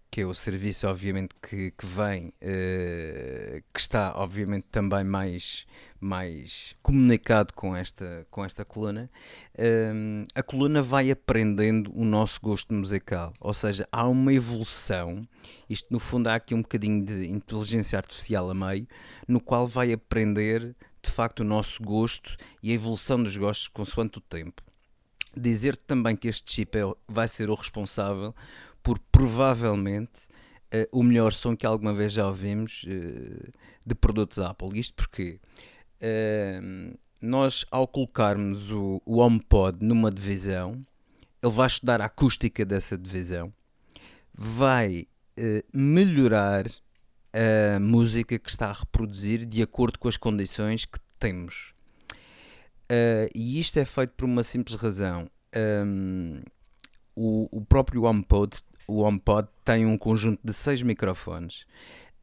[0.08, 5.66] que é o serviço, obviamente, que, que vem, uh, que está, obviamente, também mais,
[5.98, 9.10] mais comunicado com esta, com esta coluna,
[9.58, 13.32] uh, a coluna vai aprendendo o nosso gosto musical.
[13.40, 15.26] Ou seja, há uma evolução,
[15.68, 18.86] isto no fundo há aqui um bocadinho de inteligência artificial a meio,
[19.26, 24.18] no qual vai aprender, de facto, o nosso gosto e a evolução dos gostos consoante
[24.18, 24.62] o tempo
[25.36, 28.34] dizer também que este chip é, vai ser o responsável
[28.82, 30.28] por provavelmente
[30.72, 33.52] uh, o melhor som que alguma vez já ouvimos uh,
[33.84, 34.78] de produtos Apple.
[34.78, 35.40] Isto porque
[36.00, 40.80] uh, nós, ao colocarmos o, o HomePod numa divisão,
[41.42, 43.52] ele vai estudar a acústica dessa divisão,
[44.34, 45.06] vai
[45.72, 46.64] melhorar
[47.32, 51.75] a música que está a reproduzir de acordo com as condições que temos.
[52.86, 55.28] Uh, e isto é feito por uma simples razão.
[55.56, 56.40] Um,
[57.16, 61.62] o, o, próprio HomePod, o HomePod tem um conjunto de seis microfones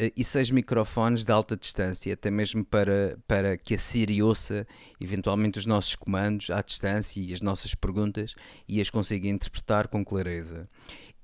[0.02, 4.66] uh, e seis microfones de alta distância, até mesmo para, para que a Siri ouça
[5.02, 8.34] eventualmente os nossos comandos à distância e as nossas perguntas
[8.66, 10.70] e as consiga interpretar com clareza.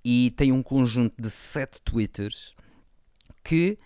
[0.04, 2.54] E tem um conjunto de sete twitters
[3.44, 3.78] que,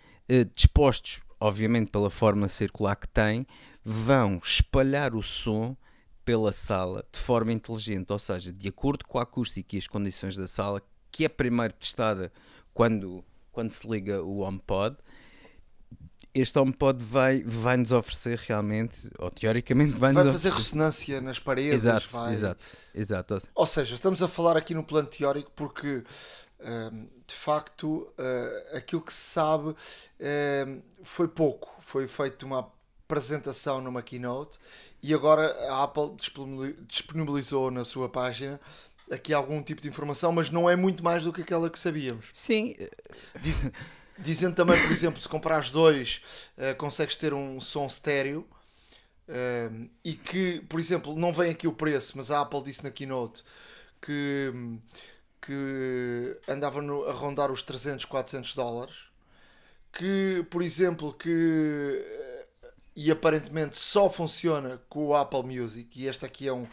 [0.56, 3.48] dispostos, obviamente, pela forma circular que tem,
[3.84, 5.76] vão espalhar o som
[6.24, 10.38] pela sala de forma inteligente, ou seja, de acordo com a acústica e as condições
[10.38, 12.32] da sala, que é primeiro testada
[12.74, 14.96] quando, quando se liga o HomePod.
[16.34, 20.63] Este HomePod vai, vai nos oferecer realmente, ou teoricamente, vai, vai nos fazer oferecer...
[20.63, 21.74] ressonância nas paredes.
[21.74, 22.34] Exato, vai...
[22.34, 22.65] exato,
[22.96, 23.41] exato.
[23.54, 26.04] Ou seja, estamos a falar aqui no plano teórico porque
[26.60, 31.69] hum, de facto uh, aquilo que se sabe uh, foi pouco.
[31.82, 32.72] Foi feito uma
[33.13, 34.58] apresentação numa keynote
[35.02, 36.15] e agora a Apple
[36.88, 38.60] disponibilizou na sua página
[39.12, 42.30] aqui algum tipo de informação, mas não é muito mais do que aquela que sabíamos.
[42.34, 42.76] Sim.
[43.39, 43.65] Diz,
[44.17, 46.21] dizendo também, por exemplo, se comprares dois,
[46.58, 48.47] uh, consegues ter um som estéreo.
[49.28, 52.91] Uh, e que, por exemplo, não vem aqui o preço, mas a Apple disse na
[52.91, 53.43] keynote
[54.02, 54.52] que,
[55.41, 58.95] que andava no, a rondar os 300, 400 dólares.
[59.93, 62.23] Que, por exemplo, que
[62.96, 66.68] e aparentemente só funciona com o Apple Music, e esta aqui é, um,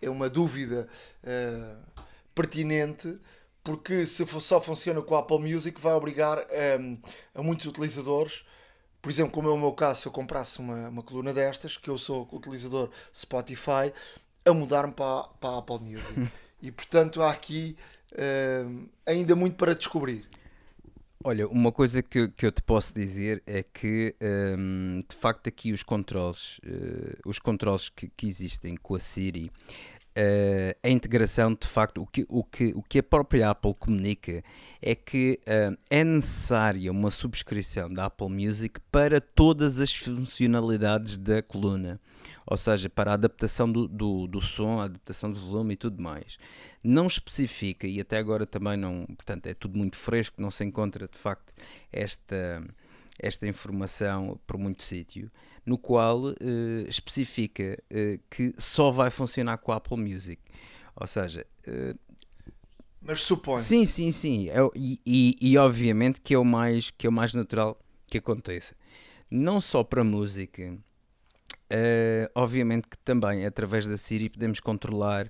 [0.00, 0.88] é uma dúvida
[1.22, 2.02] uh,
[2.34, 3.18] pertinente,
[3.62, 6.98] porque se só funciona com o Apple Music vai obrigar um, ehm,
[7.34, 8.44] a muitos utilizadores,
[9.02, 11.88] por exemplo, como é o meu caso, se eu comprasse uma, uma coluna destas, que
[11.88, 13.92] eu sou utilizador Spotify,
[14.44, 16.28] a mudar-me para, para a Apple Music.
[16.62, 17.76] e portanto há aqui
[18.12, 20.26] uh, ainda muito para descobrir.
[21.24, 24.14] Olha, uma coisa que, que eu te posso dizer é que
[24.56, 29.50] um, de facto aqui os controles, uh, os controles que, que, existem com a Siri
[30.16, 34.42] Uh, a integração, de facto, o que, o, que, o que a própria Apple comunica
[34.80, 41.42] é que uh, é necessária uma subscrição da Apple Music para todas as funcionalidades da
[41.42, 42.00] coluna,
[42.46, 46.02] ou seja, para a adaptação do, do, do som, a adaptação do volume e tudo
[46.02, 46.38] mais.
[46.82, 51.06] Não especifica, e até agora também não, portanto, é tudo muito fresco, não se encontra
[51.06, 51.52] de facto
[51.92, 52.64] esta
[53.18, 55.30] esta informação por muito sítio,
[55.66, 56.34] no qual uh,
[56.88, 60.40] especifica uh, que só vai funcionar com a Apple Music.
[60.94, 61.44] Ou seja.
[61.66, 61.98] Uh,
[63.02, 63.58] Mas supõe.
[63.58, 64.48] Sim, sim, sim.
[64.48, 68.18] É, e, e, e, obviamente que é, o mais, que é o mais natural que
[68.18, 68.76] aconteça.
[69.28, 70.78] Não só para música,
[72.32, 75.28] obviamente que também através da Siri podemos controlar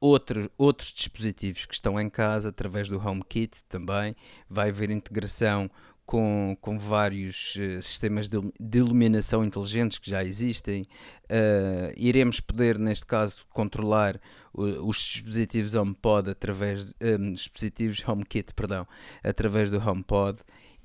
[0.00, 4.16] outro, outros dispositivos que estão em casa através do HomeKit também.
[4.50, 5.70] Vai haver integração
[6.08, 10.88] com, com vários uh, sistemas de, de, iluminação inteligentes que já existem.
[11.24, 14.18] Uh, iremos poder, neste caso, controlar
[14.54, 18.88] os dispositivos HomePod através um, dispositivos HomeKit, perdão,
[19.22, 20.40] através do HomePod.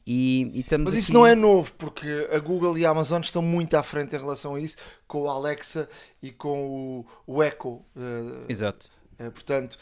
[0.06, 1.14] E, e Mas isso aqui...
[1.14, 4.56] não é novo, porque a Google e a Amazon estão muito à frente em relação
[4.56, 4.76] a isso,
[5.08, 5.88] com o Alexa
[6.22, 7.82] e com o, o Echo.
[7.96, 8.90] Uh, Exato.
[9.18, 9.78] portanto,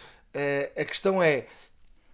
[0.77, 1.47] a questão é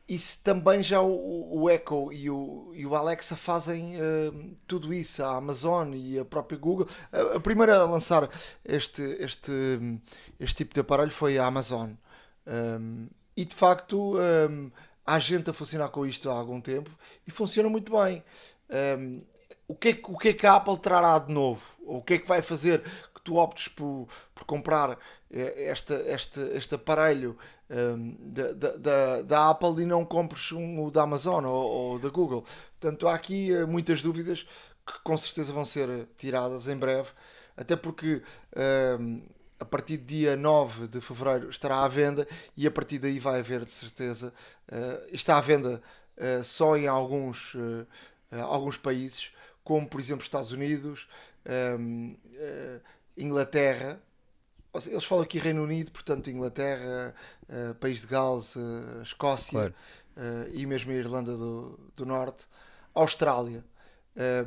[0.07, 5.21] isso também já o, o Echo e o, e o Alexa fazem uh, tudo isso,
[5.21, 6.87] a Amazon e a própria Google.
[7.11, 8.29] A, a, primeira a lançar
[8.63, 9.51] este, este,
[10.39, 11.91] este tipo de aparelho foi a Amazon.
[12.47, 14.71] Um, e de facto um,
[15.05, 16.89] há gente a funcionar com isto há algum tempo
[17.27, 18.23] e funciona muito bem.
[18.97, 19.21] Um,
[19.67, 21.63] o, que é, o que é que a Apple trará de novo?
[21.85, 22.81] Ou o que é que vai fazer
[23.13, 24.97] que tu optes por, por comprar
[25.29, 27.37] eh, este, este, este aparelho
[27.69, 32.43] um, da, da, da Apple e não compres um, da Amazon ou, ou da Google.
[32.79, 34.47] Portanto, há aqui uh, muitas dúvidas
[34.85, 37.09] que com certeza vão ser tiradas em breve,
[37.57, 38.21] até porque
[38.99, 39.21] um,
[39.59, 43.39] a partir do dia 9 de fevereiro estará à venda e a partir daí vai
[43.39, 44.33] haver de certeza.
[44.71, 45.81] Uh, está à venda
[46.17, 47.55] uh, só em alguns,
[48.31, 49.31] alguns países,
[49.63, 51.07] como por exemplo Estados Unidos,
[51.77, 52.15] um,
[53.17, 53.99] Inglaterra
[54.85, 57.13] eles falam aqui Reino Unido, portanto Inglaterra,
[57.49, 59.75] uh, País de Gales, uh, Escócia claro.
[60.17, 62.45] uh, e mesmo a Irlanda do, do Norte,
[62.93, 63.63] Austrália.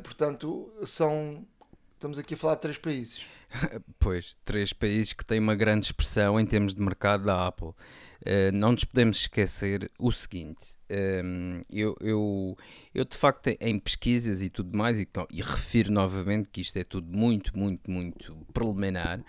[0.03, 1.47] portanto, são.
[1.95, 3.25] Estamos aqui a falar de três países.
[3.99, 7.73] Pois, três países que têm uma grande expressão em termos de mercado da Apple.
[8.21, 12.59] Uh, não nos podemos esquecer o seguinte: um, ehm, eu, eu,
[12.95, 16.85] eu, de facto, em pesquisas e tudo mais, e, e, refiro novamente que isto é
[16.85, 19.25] tudo muito, muito, muito preliminar,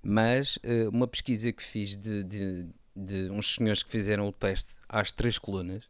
[0.00, 4.74] mas uh, uma pesquisa que fiz de, de, de, uns senhores que fizeram o teste
[4.88, 5.88] às três colunas,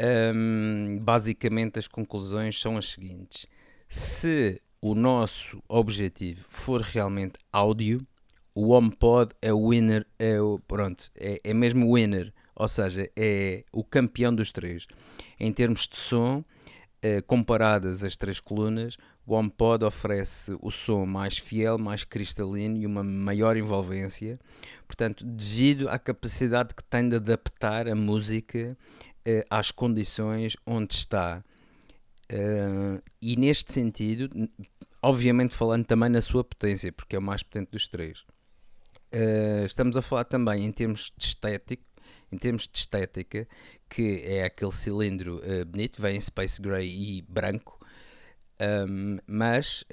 [0.00, 3.46] um, ehm, basicamente as conclusões são as seguintes:
[3.86, 8.00] se o nosso objetivo for realmente áudio
[8.56, 13.64] o HomePod é o winner, é o, pronto, é, é mesmo winner, ou seja, é
[13.70, 14.86] o campeão dos três.
[15.38, 16.42] Em termos de som,
[17.02, 18.96] eh, comparadas as três colunas,
[19.26, 24.40] o HomePod oferece o som mais fiel, mais cristalino e uma maior envolvência,
[24.88, 28.74] portanto, devido à capacidade que tem de adaptar a música
[29.26, 31.44] eh, às condições onde está.
[32.32, 34.30] Uh, e neste sentido,
[35.02, 38.24] obviamente falando também na sua potência, porque é o mais potente dos três.
[39.16, 41.82] Uh, estamos a falar também em termos de estético,
[42.30, 43.48] em termos de estética,
[43.88, 47.80] que é aquele cilindro uh, bonito, vem em Space Gray e branco,
[48.60, 49.84] um, mas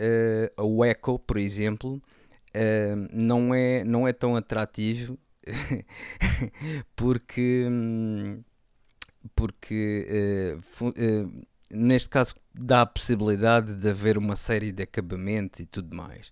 [0.57, 5.17] uh, o Echo, por exemplo, uh, não, é, não é tão atrativo
[6.93, 7.65] porque,
[9.35, 10.07] porque
[11.71, 16.31] neste caso dá a possibilidade de haver uma série de acabamentos e tudo mais.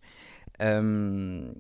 [0.60, 1.54] Um,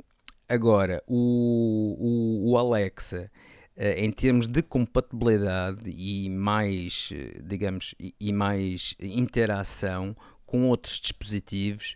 [0.51, 3.31] Agora, o, o, o Alexa,
[3.73, 10.13] eh, em termos de compatibilidade e mais, eh, digamos, e mais interação
[10.45, 11.95] com outros dispositivos,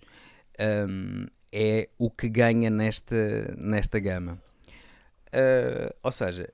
[0.87, 4.41] um, é o que ganha nesta, nesta gama.
[5.35, 6.49] Uh, ou seja,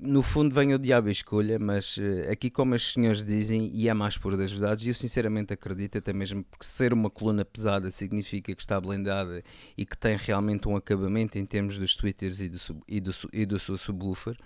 [0.00, 3.88] no fundo vem o diabo e escolha, mas uh, aqui, como os senhores dizem, e
[3.88, 7.90] é mais pura das verdades, eu sinceramente acredito, até mesmo porque ser uma coluna pesada
[7.90, 9.42] significa que está blindada
[9.76, 13.10] e que tem realmente um acabamento em termos dos tweeters e do, sub, e do,
[13.32, 14.36] e do seu subwoofer.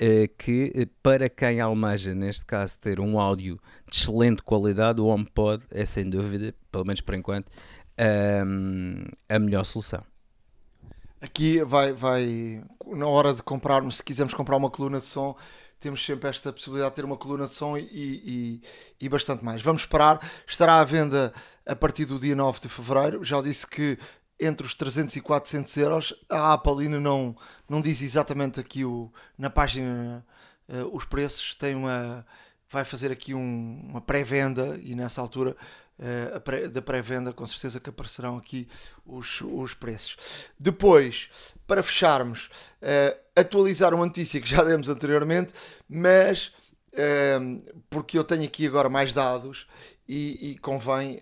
[0.00, 3.56] Uh, que para quem almeja, neste caso, ter um áudio
[3.88, 7.52] de excelente qualidade, o HomePod é sem dúvida, pelo menos por enquanto,
[9.28, 10.02] a melhor solução.
[11.22, 15.36] Aqui vai, vai, na hora de comprarmos, se quisermos comprar uma coluna de som,
[15.78, 18.62] temos sempre esta possibilidade de ter uma coluna de som e, e,
[19.00, 19.62] e, bastante mais.
[19.62, 21.32] Vamos esperar, estará à venda
[21.64, 23.24] a partir do dia 9 de fevereiro.
[23.24, 23.96] Já disse que
[24.40, 26.14] entre os 300 e 400 euros.
[26.28, 27.36] A Apple ainda não,
[27.68, 30.26] não diz exatamente aqui o, na página
[30.68, 31.54] uh, os preços.
[31.54, 32.26] Tem uma,
[32.68, 35.56] vai fazer aqui um, uma pré-venda e nessa altura
[36.44, 38.68] pré, da pré-venda com certeza que aparecerão aqui
[39.04, 40.16] os, os preços.
[40.58, 41.30] Depois,
[41.66, 42.50] para fecharmos,
[42.82, 45.52] uh, atualizar uma notícia que já demos anteriormente,
[45.88, 46.52] mas
[47.88, 49.66] porque eu tenho aqui agora mais dados
[50.06, 51.18] e, e convém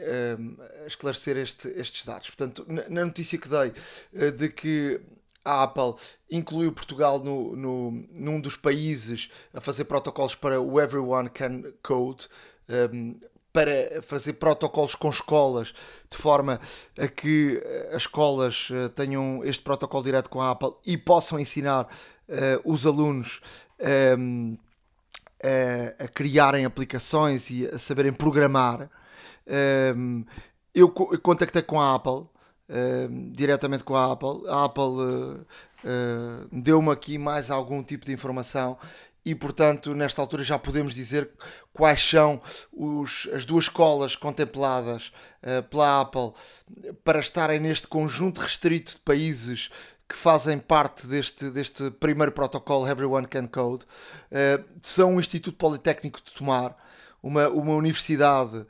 [0.85, 2.29] esclarecer este, estes dados.
[2.29, 3.73] Portanto, na, notícia que dei
[4.33, 5.01] de que
[5.45, 5.95] a Apple
[6.31, 12.29] incluiu Portugal no, no, num dos países a fazer protocolos para o Everyone Can Code.
[12.69, 13.19] Um,
[13.53, 15.75] para fazer protocolos com escolas
[16.09, 16.61] de forma
[16.99, 21.89] a que eh, as escolas tenham este protocolo direto com a Apple e possam ensinar
[22.31, 23.41] uh, os alunos
[24.19, 24.57] um,
[25.43, 28.91] a, a criarem aplicações e a saberem programar.
[29.97, 30.25] Um,
[30.75, 32.27] eu, eu, contactei com a Apple,
[32.69, 34.49] um, diretamente com a Apple.
[34.49, 35.47] A Apple uh,
[35.85, 38.79] uh, deu-me aqui mais algum tipo de informação
[39.25, 41.31] e, portanto, nesta altura já podemos dizer
[41.73, 42.41] quais são
[42.73, 45.13] os, as duas escolas contempladas
[45.43, 46.33] uh, pela Apple
[47.05, 49.71] para estarem neste conjunto restrito de países
[50.09, 56.21] que fazem parte deste, deste primeiro protocolo Everyone Can Code uh, são o Instituto Politécnico
[56.25, 56.75] de Tomar,
[57.23, 58.67] uma, uma universidade uh,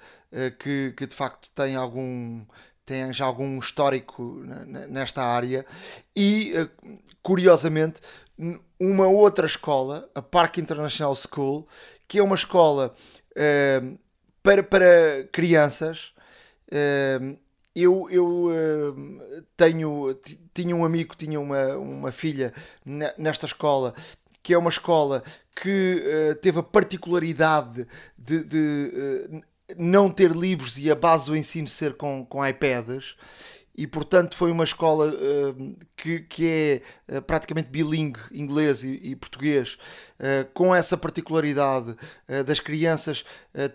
[0.59, 2.45] que, que de facto tem algum
[2.85, 4.43] tem já algum histórico
[4.89, 5.65] nesta área.
[6.17, 6.53] E
[7.23, 8.01] curiosamente
[8.81, 11.69] uma outra escola, a Park International School,
[12.09, 12.95] que é uma escola
[14.43, 16.13] para, para crianças.
[17.75, 20.19] Eu, eu uh, tenho
[20.53, 22.53] tinha um amigo tinha uma, uma filha
[23.17, 23.95] nesta escola
[24.43, 25.23] que é uma escola
[25.55, 27.87] que uh, teve a particularidade
[28.19, 28.93] de, de
[29.31, 29.43] uh,
[29.77, 33.15] não ter livros e a base do ensino ser com, com iPads
[33.75, 39.17] e portanto foi uma escola uh, que, que é uh, praticamente bilingue, inglês e, e
[39.17, 39.79] português,
[40.19, 41.97] uh, com essa particularidade
[42.47, 43.25] das crianças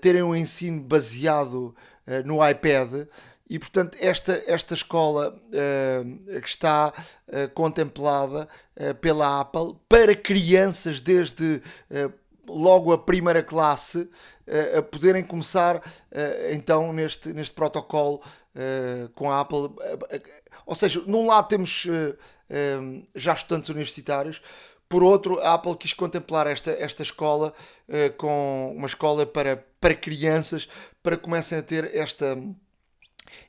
[0.01, 1.75] terem um ensino baseado
[2.23, 3.07] no iPad.
[3.49, 5.37] E portanto esta, esta escola
[6.41, 6.93] que está
[7.53, 8.47] contemplada
[9.01, 11.61] pela Apple para crianças desde
[12.47, 14.09] logo a primeira classe
[14.77, 15.81] a poderem começar
[16.51, 18.21] então neste, neste protocolo
[19.13, 19.69] com a Apple.
[20.65, 21.87] ou seja, num lado temos
[23.13, 24.41] já estudantes universitários,
[24.87, 27.53] por outro, a Apple quis contemplar esta, esta escola
[28.17, 30.69] com uma escola para, para crianças
[31.01, 32.37] para que comecem a ter esta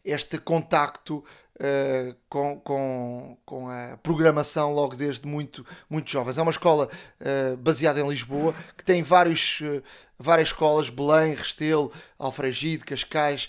[0.04, 1.24] este contacto
[1.56, 6.38] uh, com, com, com a programação logo desde muito, muito jovens.
[6.38, 6.88] É uma escola
[7.20, 9.82] uh, baseada em Lisboa que tem vários, uh,
[10.18, 13.48] várias escolas, Belém, Restelo, Alfragide, Cascais,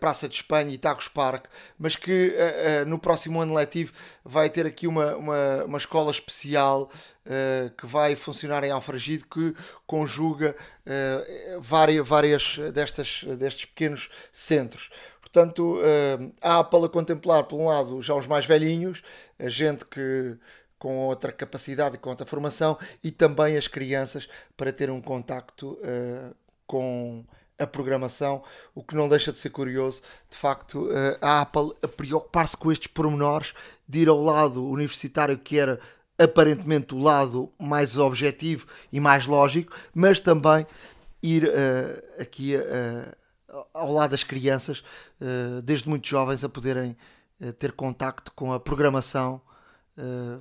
[0.00, 1.48] Praça de Espanha e Tacos Parque,
[1.78, 2.34] mas que
[2.88, 3.92] no próximo ano letivo
[4.24, 6.90] vai ter aqui uma, uma, uma escola especial
[7.78, 9.54] que vai funcionar em Alfragide que
[9.86, 10.56] conjuga
[11.60, 14.90] várias, várias destas, destes pequenos centros.
[15.32, 19.02] Portanto, uh, a Apple a contemplar, por um lado, já os mais velhinhos,
[19.38, 20.36] a gente que
[20.80, 25.78] com outra capacidade e com outra formação, e também as crianças para ter um contacto
[25.82, 26.34] uh,
[26.66, 27.22] com
[27.58, 28.42] a programação,
[28.74, 30.00] o que não deixa de ser curioso,
[30.30, 33.52] de facto, uh, a Apple a preocupar-se com estes pormenores,
[33.86, 35.78] de ir ao lado universitário que era
[36.18, 40.66] aparentemente o lado mais objetivo e mais lógico, mas também
[41.22, 43.19] ir uh, aqui a
[43.72, 44.82] ao lado das crianças,
[45.20, 46.96] eh, desde muito jovens, a poderem
[47.40, 49.40] eh, ter contacto com a programação.
[49.96, 50.38] Eh,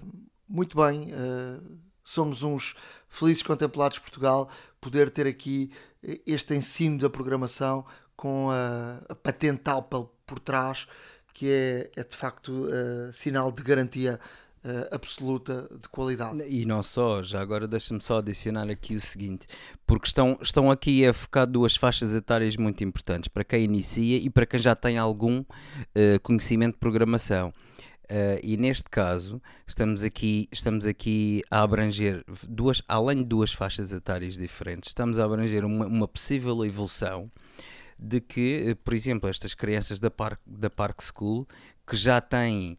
[0.48, 1.12] muito bem,
[2.04, 2.76] somos uns
[3.08, 4.50] felizes contemplados de Portugal,
[4.82, 5.72] poder ter aqui
[6.26, 7.86] este ensino da programação
[8.16, 10.88] com a, a patente Apple por trás,
[11.36, 12.68] que é, é de facto
[13.14, 14.20] sinal de garantia
[14.64, 16.44] uh, absoluta de qualidade.
[16.48, 19.48] E não só, já agora deixa-me só adicionar aqui o seguinte,
[19.86, 24.30] porque estão, estão aqui a focar duas faixas etárias muito importantes, para quem inicia e
[24.30, 27.54] para quem já tem algum uh, conhecimento de programação.
[28.06, 33.94] Uh, e neste caso estamos aqui, estamos aqui a abranger duas, além de duas faixas
[33.94, 37.32] etárias diferentes, estamos a abranger uma, uma possível evolução
[38.00, 41.46] de que, por exemplo, estas crianças da Park, da Park School
[41.86, 42.78] que já têm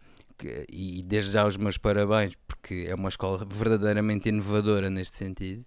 [0.69, 5.65] e desde já os meus parabéns, porque é uma escola verdadeiramente inovadora neste sentido,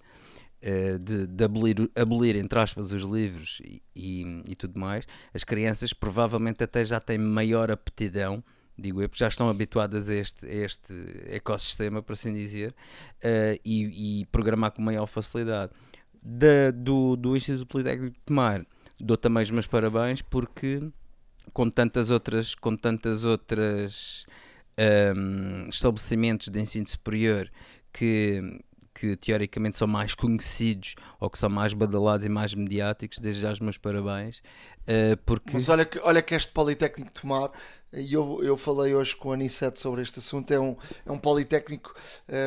[0.65, 5.43] eh, de, de abolir, abolir, entre aspas, os livros e, e, e, tudo mais, as
[5.43, 8.41] crianças provavelmente até já têm maior aptidão,
[8.78, 10.93] digo eu, porque já estão habituadas a este, a este
[11.28, 15.74] ecossistema, por assim dizer, uh, e, e, programar com maior facilidade.
[16.21, 18.65] Da, do, do Instituto Politécnico de Tomar,
[18.97, 20.80] dou também os meus parabéns porque
[21.51, 24.26] com tantas outras, com tantas outras
[24.78, 27.49] um, estabelecimentos de ensino superior
[27.91, 28.59] que,
[28.93, 33.51] que teoricamente são mais conhecidos ou que são mais badalados e mais mediáticos, desde já
[33.51, 34.39] os meus parabéns.
[34.82, 35.51] Uh, porque...
[35.53, 37.51] Mas olha que, olha que este Politécnico de Tomar,
[37.93, 40.75] e eu, eu falei hoje com a Anicete sobre este assunto, é um,
[41.05, 41.93] é um Politécnico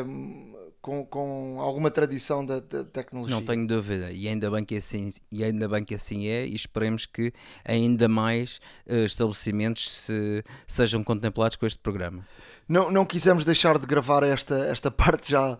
[0.07, 0.55] um,
[0.87, 3.35] com, com alguma tradição da, da, tecnologia.
[3.35, 6.55] Não tenho dúvida, e ainda bem que assim, e ainda bem que assim é, e
[6.55, 7.33] esperemos que
[7.65, 12.27] ainda mais uh, estabelecimentos se, sejam contemplados com este programa.
[12.69, 15.59] Não, não quisemos deixar de gravar esta, esta parte já uh,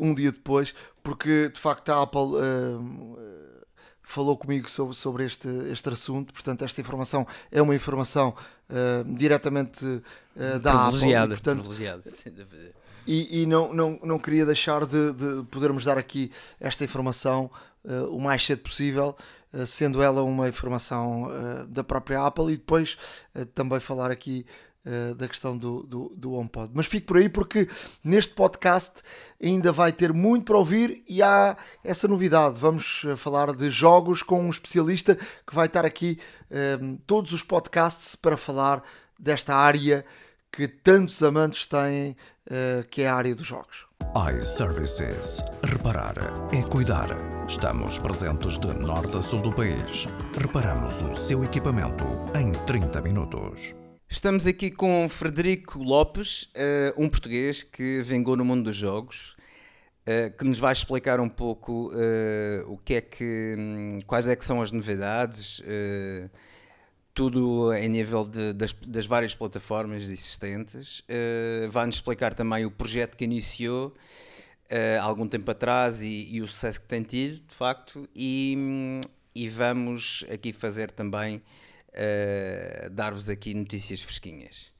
[0.00, 3.57] um dia depois, porque de facto a Apple uh,
[4.10, 8.34] falou comigo sobre, sobre este, este assunto, portanto esta informação é uma informação
[9.16, 10.02] diretamente
[10.60, 11.10] da Apple.
[11.10, 12.78] E, portanto, privilegiada, sem dúvida
[13.08, 16.30] e, e não, não, não queria deixar de, de, podermos dar aqui
[16.60, 17.50] esta informação
[17.82, 19.16] uh, o mais cedo possível,
[19.50, 22.98] uh, sendo ela uma informação uh, da própria Apple e depois
[23.54, 24.44] também falar aqui
[25.16, 26.70] da questão do, do, do HomePod.
[26.74, 27.68] Mas fico por aí porque
[28.02, 29.02] neste podcast
[29.42, 32.58] ainda vai ter muito para ouvir e há essa novidade.
[32.58, 36.18] Vamos falar de jogos com um especialista que vai estar aqui
[37.06, 38.82] todos os podcasts para falar
[39.18, 40.04] desta área
[40.50, 42.16] que tantos amantes têm,
[42.46, 43.86] uh, que é a área dos jogos.
[44.36, 45.42] iServices.
[45.62, 46.14] Reparar
[46.52, 47.08] é cuidar.
[47.46, 50.06] Estamos presentes de norte a sul do país.
[50.38, 53.74] Reparamos o seu equipamento em 30 minutos.
[54.10, 59.36] Estamos aqui com Frederico Lopes, uh, um português que vingou no mundo dos jogos,
[60.06, 61.92] uh, que nos vai explicar um pouco
[62.66, 65.62] o que é que, um, quais é que são as novidades
[67.18, 71.00] tudo em nível de, das, das, várias plataformas existentes.
[71.00, 76.40] Uh, Vai-nos explicar também o projeto que iniciou uh, há algum tempo atrás e, e,
[76.40, 79.00] o sucesso que tem tido, de facto, e,
[79.34, 81.42] e vamos aqui fazer também,
[81.90, 84.72] uh, dar-vos aqui notícias fresquinhas.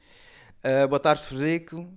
[0.89, 1.89] boa tarde, Frederico.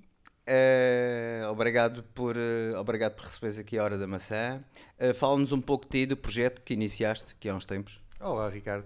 [1.50, 2.36] obrigado, por,
[2.78, 4.64] obrigado por receberes aqui a Hora da Maçã.
[5.16, 8.00] Fala-nos um pouco de ti, do projeto que iniciaste aqui há uns tempos.
[8.20, 8.86] Olá, Ricardo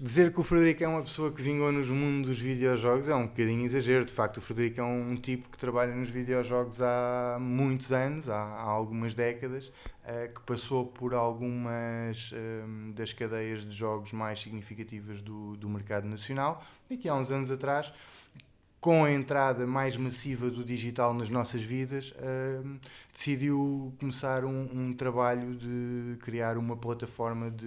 [0.00, 3.26] dizer que o Frederico é uma pessoa que vingou nos mundos dos videojogos é um
[3.26, 4.04] bocadinho exagero.
[4.04, 8.28] De facto, o Frederico é um, um tipo que trabalha nos videojogos há muitos anos,
[8.28, 14.40] há, há algumas décadas, uh, que passou por algumas uh, das cadeias de jogos mais
[14.40, 17.92] significativas do, do mercado nacional e que há uns anos atrás
[18.86, 22.78] com a entrada mais massiva do digital nas nossas vidas, uh,
[23.12, 27.66] decidiu começar um, um, trabalho de criar uma plataforma de,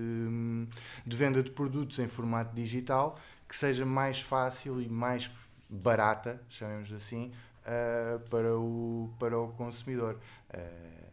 [1.05, 5.29] de, venda de produtos em formato digital que seja mais fácil e mais
[5.69, 7.33] barata, chamemos assim,
[7.65, 10.17] uh, para, o, para o consumidor.
[10.53, 11.09] Uh,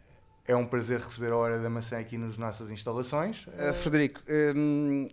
[0.46, 3.44] é um prazer receber a Hora da Maçã aqui nas nossas instalações.
[3.74, 4.22] Frederico,
[4.54, 5.09] um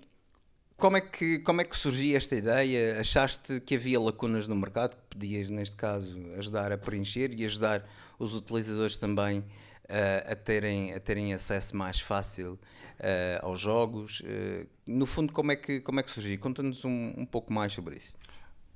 [0.77, 2.99] como é, que, como é que surgiu esta ideia?
[2.99, 7.87] Achaste que havia lacunas no mercado que podias, neste caso, ajudar a preencher e ajudar
[8.19, 14.21] os utilizadores também uh, a, terem, a terem acesso mais fácil uh, aos jogos?
[14.21, 16.37] Uh, no fundo, como é que, como é que surgiu?
[16.39, 18.13] Conta-nos um, um pouco mais sobre isso.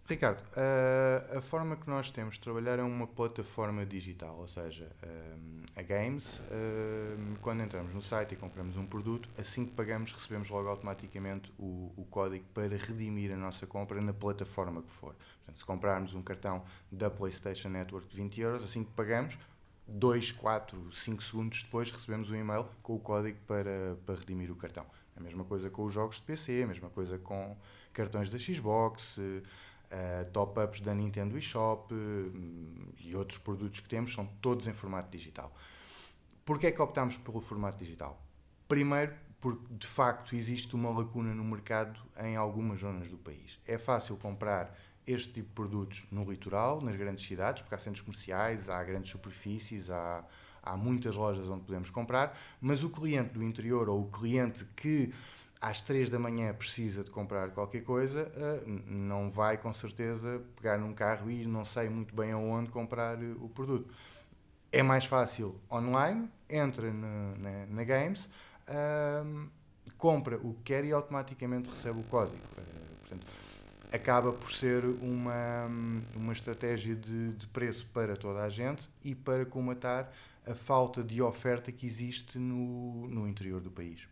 [0.10, 4.90] Ricardo, a, a, forma que nós temos de trabalhar é uma plataforma digital, ou seja,
[5.76, 6.42] a Games,
[7.42, 11.92] quando entramos no site e compramos um produto, assim que pagamos, recebemos logo automaticamente o,
[11.98, 15.14] o código para redimir a nossa compra na plataforma que for.
[15.40, 19.38] Portanto, se comprarmos um cartão da PlayStation Network de 20 euros, assim que pagamos,
[19.88, 24.56] 2, 4, 5 segundos depois recebemos um e-mail com o código para, para redimir o
[24.56, 24.86] cartão.
[25.16, 27.58] A mesma coisa com os jogos de PC, a mesma coisa com
[27.92, 29.18] cartões da Xbox
[29.92, 35.10] uh, top-ups da Nintendo eShop uh, e outros produtos que temos, são todos em formato
[35.10, 35.54] digital.
[36.46, 38.22] Porquê é que optámos pelo formato digital?
[38.68, 43.60] Primeiro, porque de facto existe uma lacuna no mercado em algumas zonas do país.
[43.66, 44.76] É fácil comprar
[45.06, 49.10] este tipo de produtos no litoral, nas grandes cidades, porque há centros comerciais, há grandes
[49.10, 50.26] superfícies, há,
[50.62, 55.14] há muitas lojas onde podemos comprar, mas o cliente do interior ou o cliente que
[55.60, 60.78] às 3 da manhã precisa de comprar qualquer coisa, eh, não vai com certeza pegar
[60.78, 63.94] num carro e ir não sei muito bem aonde comprar eh, o produto.
[64.72, 68.30] É mais fácil online, entra na, na, na Games,
[69.98, 72.38] compra o que quer e automaticamente recebe o código.
[72.58, 73.28] Uh, portanto,
[73.92, 75.68] acaba por ser uma,
[76.14, 80.12] uma estratégia de, de preço para toda a gente e para comatar
[80.46, 84.08] a falta de oferta que existe no, no interior do país.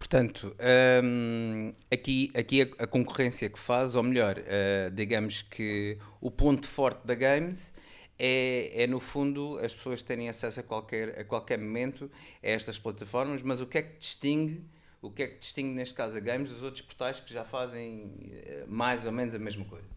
[0.00, 0.56] Portanto,
[1.04, 6.66] um, aqui, aqui a, a, concorrência que faz, ou melhor, uh, digamos que o ponto
[6.66, 7.70] forte da Games
[8.18, 12.10] é, é, no fundo, as pessoas terem acesso a qualquer, a qualquer momento
[12.42, 14.64] a estas plataformas, mas o que é que distingue
[15.02, 18.06] o que é que distingue neste caso a Games dos outros portais que já fazem
[18.06, 19.88] uh, mais ou menos a mesma coisa?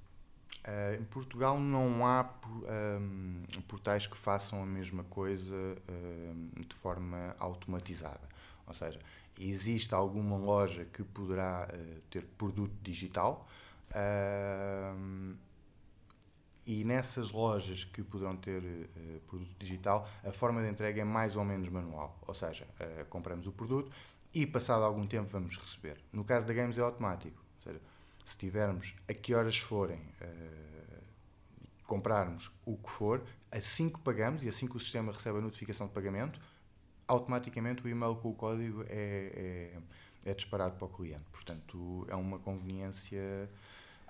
[0.65, 5.75] Uh, em Portugal não há um, portais que façam a mesma coisa
[6.67, 8.33] de forma automatizada.
[8.65, 8.99] Ou seja,
[9.37, 13.47] existe alguma loja que poderá uh, ter produto digital
[13.89, 15.35] uh,
[16.65, 21.35] e nessas lojas que poderão ter uh, produto digital, a forma de entrega é mais
[21.35, 22.17] ou menos manual.
[22.25, 22.67] Ou seja,
[23.09, 23.91] compramos o produto
[24.33, 25.99] e passado algum tempo vamos receber.
[26.11, 27.41] No caso da Games é automático.
[27.57, 27.81] Ou seja,
[28.23, 29.99] se tivermos a que horas forem
[31.85, 35.87] comprarmos o que for, assim que pagamos e assim que o sistema recebe a notificação
[35.87, 36.39] de pagamento,
[37.13, 39.71] automaticamente o e-mail com o código é,
[40.25, 41.25] é, é disparado para o cliente.
[41.31, 43.49] Portanto, é uma conveniência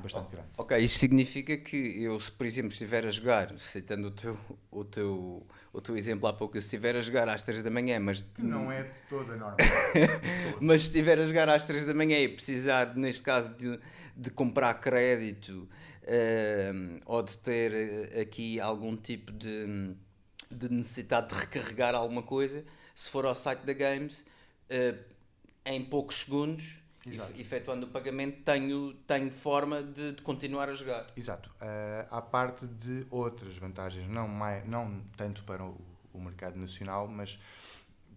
[0.01, 0.47] bastante grande.
[0.57, 4.37] Ok, isso significa que eu, se por exemplo estiver a jogar, citando o teu,
[4.71, 7.99] o teu, o teu exemplo há pouco, eu estiver a jogar às 3 da manhã,
[7.99, 8.23] mas...
[8.23, 9.57] Que não é toda normal.
[10.59, 13.79] mas se estiver a jogar às 3 da manhã e precisar, neste caso, de,
[14.15, 15.67] de comprar crédito
[16.03, 19.95] uh, ou de ter eh, aqui algum tipo de,
[20.49, 22.63] de necessidade de recarregar alguma coisa
[22.93, 24.21] se for ao site da Games,
[24.69, 24.97] uh,
[25.65, 27.39] em poucos segundos, Exato.
[27.39, 31.07] efetuando o pagamento, tenho, tenho forma de, de continuar a jogar.
[31.17, 31.49] Exato.
[31.61, 35.79] Uh, há parte de outras vantagens, não, mais, não tanto para o,
[36.13, 37.39] o mercado nacional, mas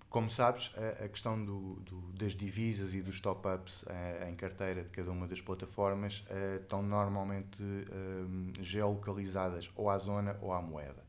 [0.09, 4.83] como sabes, a, a questão do, do, das divisas e dos top-ups uh, em carteira
[4.83, 10.63] de cada uma das plataformas uh, estão normalmente uh, geolocalizadas ou à zona ou à
[10.63, 11.05] moeda.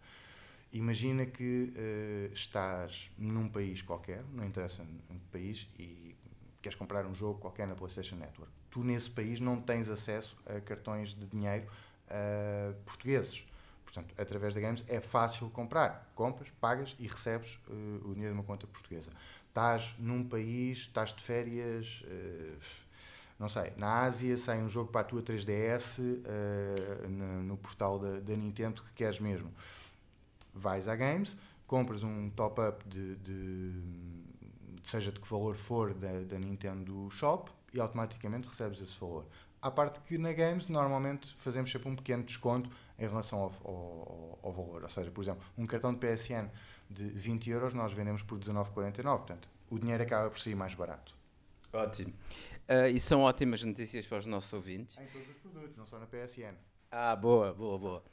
[0.73, 6.15] Imagina que uh, estás num país qualquer, não interessa em que país, e
[6.61, 8.51] queres comprar um jogo qualquer na PlayStation Network.
[8.69, 11.67] Tu, nesse país, não tens acesso a cartões de dinheiro
[12.07, 13.45] uh, portugueses.
[13.85, 16.11] Portanto, através da Games é fácil comprar.
[16.13, 19.09] Compras, pagas e recebes uh, o dinheiro de uma conta portuguesa.
[19.47, 22.03] Estás num país, estás de férias,
[23.39, 25.97] não sei, na Ásia sai um jogo para a tua 3DS
[27.09, 29.51] no, no, portal da, da Nintendo que queres mesmo
[30.57, 33.73] vais à Games, compras um top-up de, de,
[34.83, 39.25] seja de que valor for da, da Nintendo Shop e automaticamente recebes esse valor.
[39.61, 44.39] À parte que na Games normalmente fazemos sempre um pequeno desconto em relação ao, ao,
[44.43, 44.83] ao valor.
[44.83, 46.49] Ou seja, por exemplo, um cartão de PSN
[46.89, 49.03] de 20 euros nós vendemos por 19,49.
[49.17, 51.15] Portanto, o dinheiro acaba por sair mais barato.
[51.73, 52.13] Ótimo.
[52.69, 54.97] Uh, e são ótimas notícias para os nossos ouvintes.
[54.97, 56.55] Em todos os produtos, não só na PSN.
[56.91, 58.03] Ah, boa, boa, boa.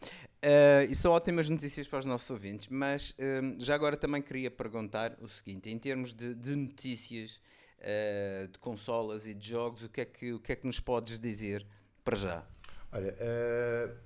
[0.44, 4.50] Uh, e são ótimas notícias para os nossos ouvintes, mas um, já agora também queria
[4.50, 7.40] perguntar o seguinte: em termos de, de notícias
[7.78, 10.80] uh, de consolas e de jogos, o que, é que, o que é que nos
[10.80, 11.66] podes dizer
[12.04, 12.44] para já?
[12.92, 13.96] Olha, uh,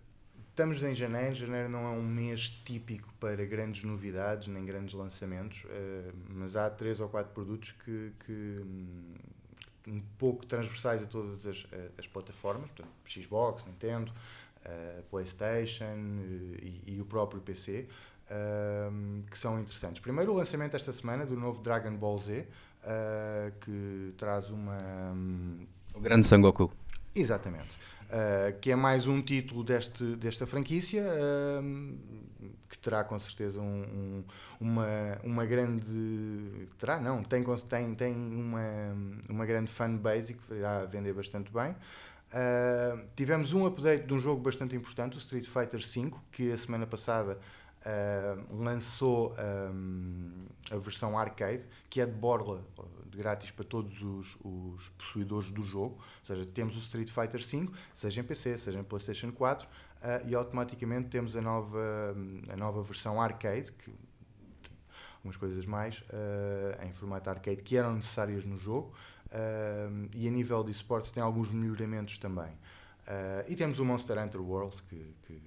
[0.51, 5.65] estamos em janeiro, janeiro não é um mês típico para grandes novidades nem grandes lançamentos,
[6.29, 9.15] mas há três ou quatro produtos que, que um,
[9.89, 11.67] um pouco transversais a todas as,
[11.99, 14.13] as plataformas, portanto, Xbox, Nintendo,
[14.69, 17.89] uh, PlayStation uh, e, e, o próprio PC,
[18.31, 20.01] uh, que são interessantes.
[20.01, 22.47] Primeiro, o lançamento esta semana do novo Dragon Ball Z,
[22.85, 24.79] eh, que traz uma.
[25.13, 26.71] Um, o grande Sangoku.
[27.15, 27.69] Exatamente.
[28.09, 31.99] Uh, que é mais um título deste, desta franquia, uh,
[32.71, 34.25] que terá com certeza um, um,
[34.59, 34.87] uma,
[35.23, 36.69] uma grande.
[36.79, 38.97] Terá, não, tem, tem, tem uma,
[39.29, 41.77] uma grande fanbase que irá vender bastante bem.
[42.29, 46.59] Uh, tivemos um update de um jogo bastante importante, o Street Fighter V, que a
[46.59, 47.39] semana passada
[47.81, 49.35] uh, lançou
[49.73, 52.63] um, a versão arcade, que é de borla,
[53.07, 55.95] de grátis para todos os, os, possuidores do jogo.
[55.97, 59.71] Ou seja, temos o Street Fighter V, seja em PC, seja em PlayStation 4, uh,
[60.03, 62.15] ah, e automaticamente temos a nova,
[62.51, 63.91] a nova versão arcade, que
[65.17, 66.01] algumas coisas mais
[66.87, 68.95] em formato arcade que eram necessárias no jogo.
[69.31, 72.51] Uh, e a nível de esportes tem alguns melhoramentos também.
[73.07, 75.43] Uh, e temos o Monster Hunter World que, que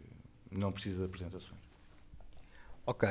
[0.51, 1.59] não precisa de apresentações.
[2.83, 3.07] Ok,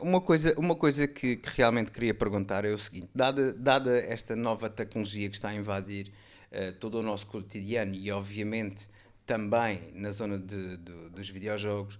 [0.00, 4.36] uma coisa, uma coisa que, que, realmente queria perguntar é o seguinte: dada, dada esta
[4.36, 6.12] nova tecnologia que está a invadir
[6.52, 8.88] uh, todo o nosso cotidiano e, obviamente,
[9.26, 11.98] também na zona de, de, dos videojogos,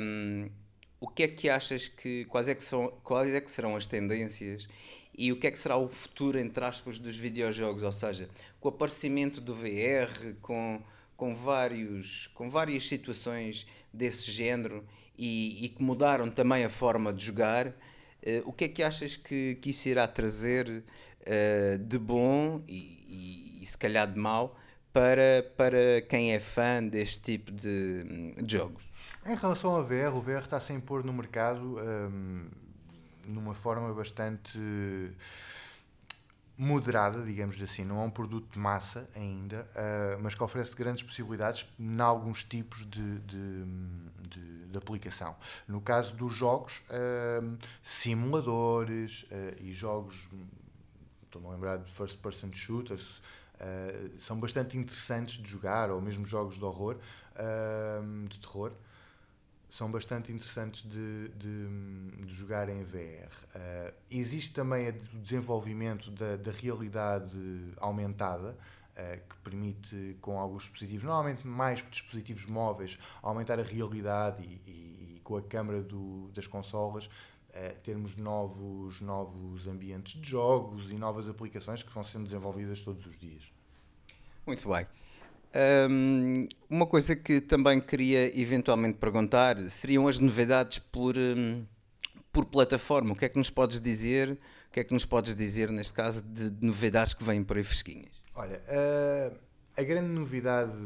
[0.00, 0.48] um,
[1.00, 3.86] o que é que achas que quais é que, são, quais é que serão as
[3.86, 4.68] tendências
[5.16, 8.28] e o que é que será o futuro, entre aspas, dos videojogos, ou seja,
[8.60, 10.82] com o aparecimento do VR, com,
[11.16, 14.84] com, vários, com várias situações desse género
[15.16, 17.72] e, e que mudaram também a forma de jogar, uh,
[18.44, 22.76] o que é que achas que, que isso irá trazer uh, de bom e,
[23.08, 24.58] e, e, se calhar de mau
[24.92, 28.82] para, para quem é fã deste tipo de, de jogos?
[29.24, 31.78] Em relação ao VR, o VR está sem pôr no mercado.
[31.78, 32.46] Hum,
[33.26, 34.58] numa forma bastante
[36.56, 41.02] moderada, digamos assim, não é um produto de massa ainda, uh, mas que oferece grandes
[41.02, 43.64] possibilidades em alguns tipos de, de,
[44.28, 45.34] de, de aplicação.
[45.66, 50.28] No caso dos jogos, uh, simuladores uh, e jogos,
[51.24, 53.20] estou-me a lembrar de first person shooters,
[54.18, 56.96] são bastante interessantes de jogar, ou mesmo jogos de horror,
[58.28, 58.72] de terror
[59.74, 62.94] são bastante interessantes de, de, de jogar em VR.
[62.96, 67.36] Uh, eh, existe também o desenvolvimento da, da realidade
[67.78, 74.70] aumentada, uh, que permite, com alguns dispositivos, normalmente mais dispositivos móveis, aumentar a realidade e,
[74.70, 77.06] e, e com a câmera do, das consolas.
[77.06, 83.04] Uh, termos novos, novos ambientes de jogos e novas aplicações que vão sendo desenvolvidas todos
[83.06, 83.52] os dias.
[84.46, 84.86] Muito bem.
[85.54, 91.64] Um, uma coisa que também queria eventualmente perguntar seriam as novidades por, um,
[92.32, 93.12] por plataforma.
[93.12, 94.32] O que é que nos podes dizer?
[94.68, 97.62] O que é que nos podes dizer neste caso de, novidades que vêm por aí
[97.62, 98.20] fresquinhas?
[98.34, 99.38] Olha, uh,
[99.76, 100.76] a grande novidade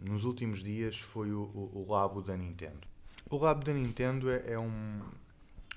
[0.00, 2.88] nos últimos dias foi o, o, o Labo da Nintendo.
[3.28, 5.00] O Labo da Nintendo é, é um,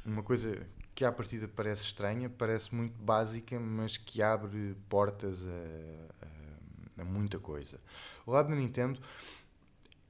[0.06, 0.66] uma coisa
[0.96, 6.39] que à partida parece estranha, parece muito básica, mas que abre portas a, a,
[7.02, 7.80] a muita coisa.
[8.26, 9.00] O lado da Nintendo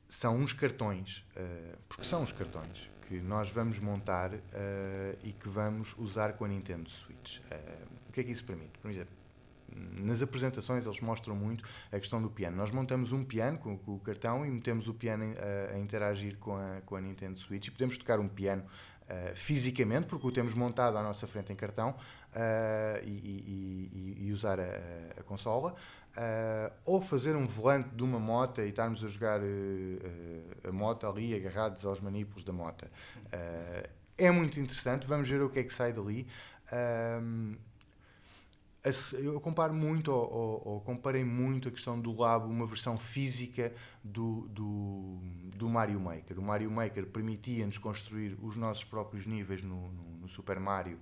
[0.08, 4.40] são uns cartões, uh, porque são uns cartões que nós vamos montar uh,
[5.24, 7.40] e que vamos usar com a Nintendo Switch.
[7.40, 8.78] Uh, o que é que isso permite?
[8.80, 9.20] Por exemplo,
[9.76, 12.58] nas apresentações eles mostram muito a questão do piano.
[12.58, 16.38] Nós montamos um piano com, com o cartão e metemos o piano a, a, interagir
[16.38, 18.64] com a, com a Nintendo Switch e podemos tocar um piano
[19.10, 24.32] uh, fisicamente, porque o temos montado à nossa frente em cartão uh, e, e, e,
[24.32, 25.76] usar a, a consola.
[26.10, 29.40] Uh, ou fazer um volante de uma moto e estarmos a jogar
[30.68, 32.86] a moto ali agarrados aos manípulos da moto.
[34.18, 36.28] é muito interessante, vamos ver o que é que sai dali.
[39.14, 43.74] Eu comparo muito, ou, ou, ou, comparei muito a questão do Labo, uma versão física
[44.04, 45.20] do, do,
[45.56, 46.40] do Mario Maker.
[46.40, 50.98] O Mario Maker permitia-nos construir os nossos próprios níveis no, no, no Super Mario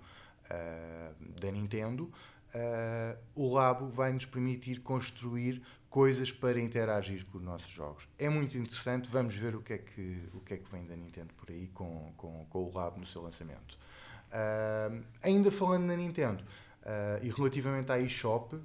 [1.42, 2.10] da Nintendo
[2.54, 8.08] uh, o Labo vai nos permitir construir coisas para interagir com os nossos jogos.
[8.18, 10.96] É muito interessante, vamos ver o que é que, o que, é que vem da
[10.96, 13.78] Nintendo por aí com, com, com o Labo no seu lançamento.
[14.28, 16.44] Uh, ainda falando na Nintendo
[16.88, 18.56] uh, e relativamente à eShop,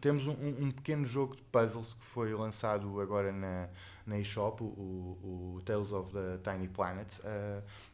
[0.00, 3.68] temos um, um, pequeno jogo de puzzles que foi lançado agora na,
[4.06, 7.08] na eShop, o, o Tales of the Tiny Planet,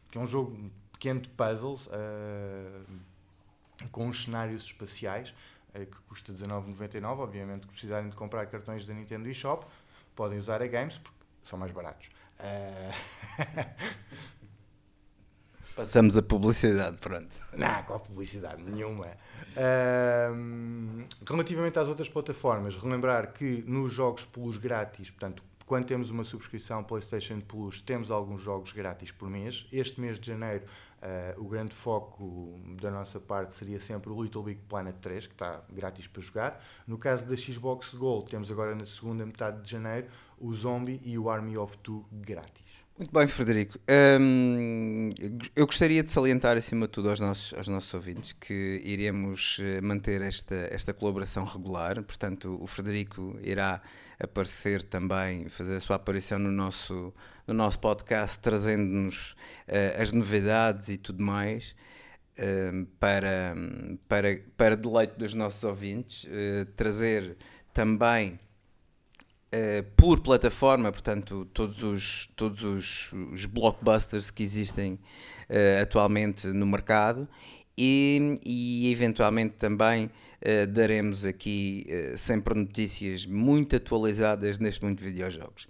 [0.09, 1.87] que é um jogo pequeno de puzzles
[3.91, 5.33] com os cenários espaciais,
[5.73, 7.19] que custa 19,99.
[7.19, 9.63] Obviamente, que precisarem de comprar cartões da Nintendo eShop,
[10.15, 12.09] podem usar a Games porque são mais baratos.
[15.75, 17.35] Passamos a publicidade, pronto.
[17.51, 18.61] Não, qual publicidade?
[18.63, 19.07] Nenhuma.
[21.27, 26.83] Relativamente às outras plataformas, relembrar que nos jogos Plus grátis, portanto, quando temos uma subscrição
[26.83, 29.65] PlayStation Plus, temos alguns jogos grátis por mês.
[29.71, 30.65] Este mês de janeiro
[31.03, 35.33] Uh, o grande foco da nossa parte seria sempre o Little Big Planet 3, que
[35.33, 36.63] está grátis para jogar.
[36.87, 40.07] No caso da Xbox Gold, temos agora na segunda metade de janeiro
[40.39, 42.63] o Zombie e o Army of Two grátis.
[42.95, 43.79] Muito bem, Frederico.
[45.55, 49.81] Eu gostaria de salientar, acima de tudo, aos nossos, aos nossos ouvintes que iremos eh,
[49.81, 52.03] manter esta, esta colaboração regular.
[52.03, 53.81] Portanto, o Frederico irá
[54.19, 57.11] aparecer também, fazer a sua aparição no nosso,
[57.47, 59.31] no nosso podcast, trazendo-nos
[59.67, 61.75] uh, as novidades e tudo mais.
[62.37, 63.55] Uh, para,
[64.07, 67.37] para, para deleite dos nossos ouvintes, uh, trazer
[67.73, 68.39] também
[69.95, 74.97] por plataforma, portanto, todos os, todos os, os blockbusters que existem
[75.81, 77.27] atualmente no mercado
[77.77, 85.05] e, e eventualmente também uh, daremos aqui uh, sempre notícias muito atualizadas neste mundo de
[85.05, 85.67] videojogos.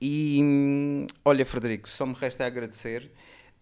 [0.00, 3.10] E olha, Frederico, só me resta agradecer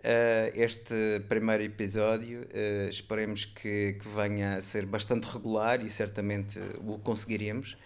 [0.01, 2.47] uh, este primeiro episódio.
[2.89, 7.77] esperemos que, que, venha a ser bastante regular e certamente o conseguiremos.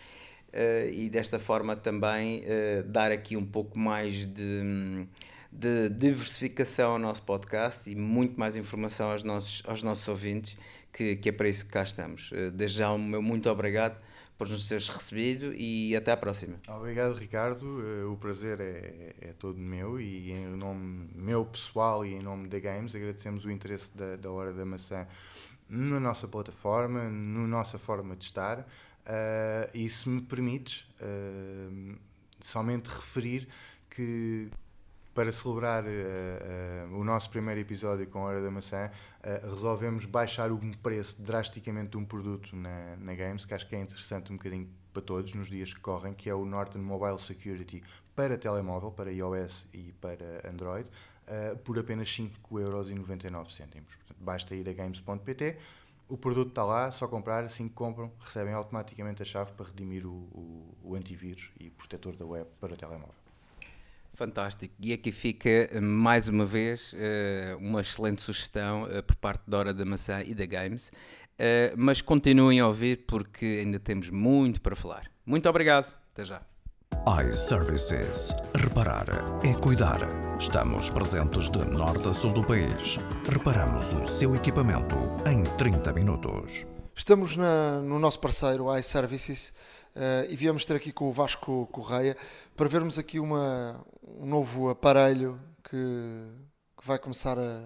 [0.92, 2.44] E desta forma também
[2.86, 5.07] dar aqui um pouco mais de
[5.53, 10.57] de diversificação ao nosso podcast e muito mais informação aos nossos, aos nossos ouvintes,
[10.90, 12.30] que, que é para isso que cá estamos.
[12.32, 14.00] Eh, desde já, muito obrigado
[14.38, 16.57] por nos teres recebido e até à próxima.
[16.66, 17.66] Obrigado, Ricardo.
[18.11, 22.59] O prazer é, é todo meu e em nome meu pessoal e em nome da
[22.59, 25.07] Games agradecemos o interesse da, da Hora da Maçã
[25.68, 28.66] na nossa plataforma, na nossa forma de estar.
[29.03, 31.98] Uh, e se me permites, uh,
[32.40, 33.48] somente referir
[33.90, 34.48] que
[35.12, 38.90] para celebrar uh, o nosso primeiro episódio com a Hora da Maçã,
[39.42, 43.80] resolvemos baixar o preço drasticamente de um produto na, na Games, que acho que é
[43.80, 47.82] interessante um bocadinho para todos nos dias que correm, que é o Norton Mobile Security
[48.16, 50.90] para telemóvel, para iOS e para Android,
[51.64, 53.30] por apenas 5,99€.
[53.30, 55.57] Portanto, basta ir a games.pt,
[56.12, 60.06] o produto está lá, só comprar, assim que compram, recebem automaticamente a chave para redimir
[60.06, 63.14] o, o, o antivírus e protetor da web para o telemóvel.
[64.12, 64.74] Fantástico.
[64.78, 69.72] E aqui fica, mais uma vez, eh, uma excelente sugestão eh, por parte da Hora
[69.72, 70.92] da Maçã e da Games.
[71.38, 75.10] Eh, mas continuem a ouvir porque ainda temos muito para falar.
[75.24, 75.90] Muito obrigado.
[76.12, 76.42] Até já.
[77.07, 78.32] iServices.
[78.55, 79.07] Reparar
[79.44, 79.98] é cuidar.
[80.38, 83.00] Estamos presentes de norte a sul do país.
[83.28, 84.94] Reparamos o seu equipamento
[85.28, 86.64] em 30 minutos.
[86.94, 89.53] Estamos na, no nosso parceiro iServices
[89.96, 92.16] uh, e viemos ter aqui com o Vasco Correia
[92.57, 93.84] para vermos aqui uma,
[94.20, 95.76] um novo aparelho que,
[96.80, 97.64] que vai começar a,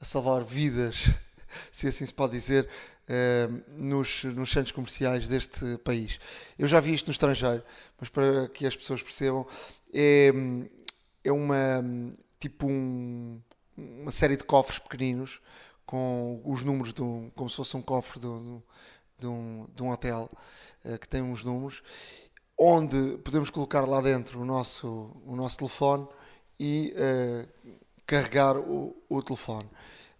[0.00, 1.10] a, salvar vidas,
[1.72, 2.68] se assim se pode dizer,
[3.08, 6.18] uh, nos, nos centros comerciais deste país.
[6.58, 7.62] Eu já vi isto no estrangeiro,
[8.00, 9.46] mas para que as pessoas percebam,
[9.92, 10.32] é,
[11.24, 11.82] é uma
[12.38, 13.40] tipo um,
[13.76, 15.40] uma série de cofres pequeninos
[15.86, 18.26] com os números de um, como se fosse um cofre de,
[19.18, 20.30] de, um, de um hotel
[20.84, 21.82] uh, que tem uns números,
[22.58, 26.06] onde podemos colocar lá dentro o nosso, o nosso telefone
[26.58, 27.76] e uh,
[28.06, 29.68] carregar o, o telefone.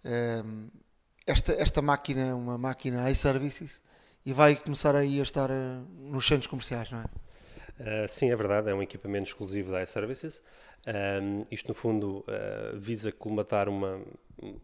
[0.05, 0.82] Uh,
[1.25, 3.81] esta, esta máquina é uma máquina iServices
[4.25, 7.05] e vai começar aí a estar nos centros comerciais, não é?
[7.79, 10.41] Uh, sim, é verdade, é um equipamento exclusivo da iServices.
[10.85, 14.01] Um, isto, no fundo, uh, visa colmatar uma,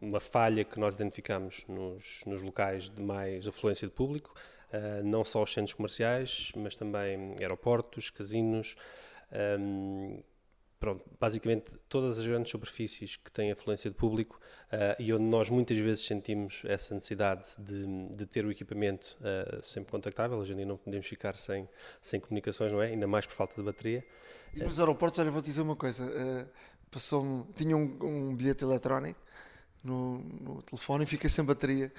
[0.02, 4.34] uma falha que nós identificamos nos, nos locais de mais afluência de público,
[4.74, 8.76] uh, não só os centros comerciais, mas também aeroportos, casinos,
[9.60, 10.22] um,
[10.80, 14.40] pronto, basicamente todas as grandes superfícies que têm afluência de público
[14.72, 19.64] uh, e onde nós muitas vezes sentimos essa necessidade de, de ter o equipamento uh,
[19.64, 21.68] sempre contactável, hoje em dia não podemos ficar sem,
[22.02, 22.88] sem comunicações, não é?
[22.88, 24.06] Ainda mais por falta de bateria.
[24.54, 26.48] E nos aeroportos, olha, vou-te dizer uma coisa, uh,
[26.90, 29.20] passou tinha um, um bilhete eletrónico
[29.84, 31.92] no, no telefone e fiquei sem bateria.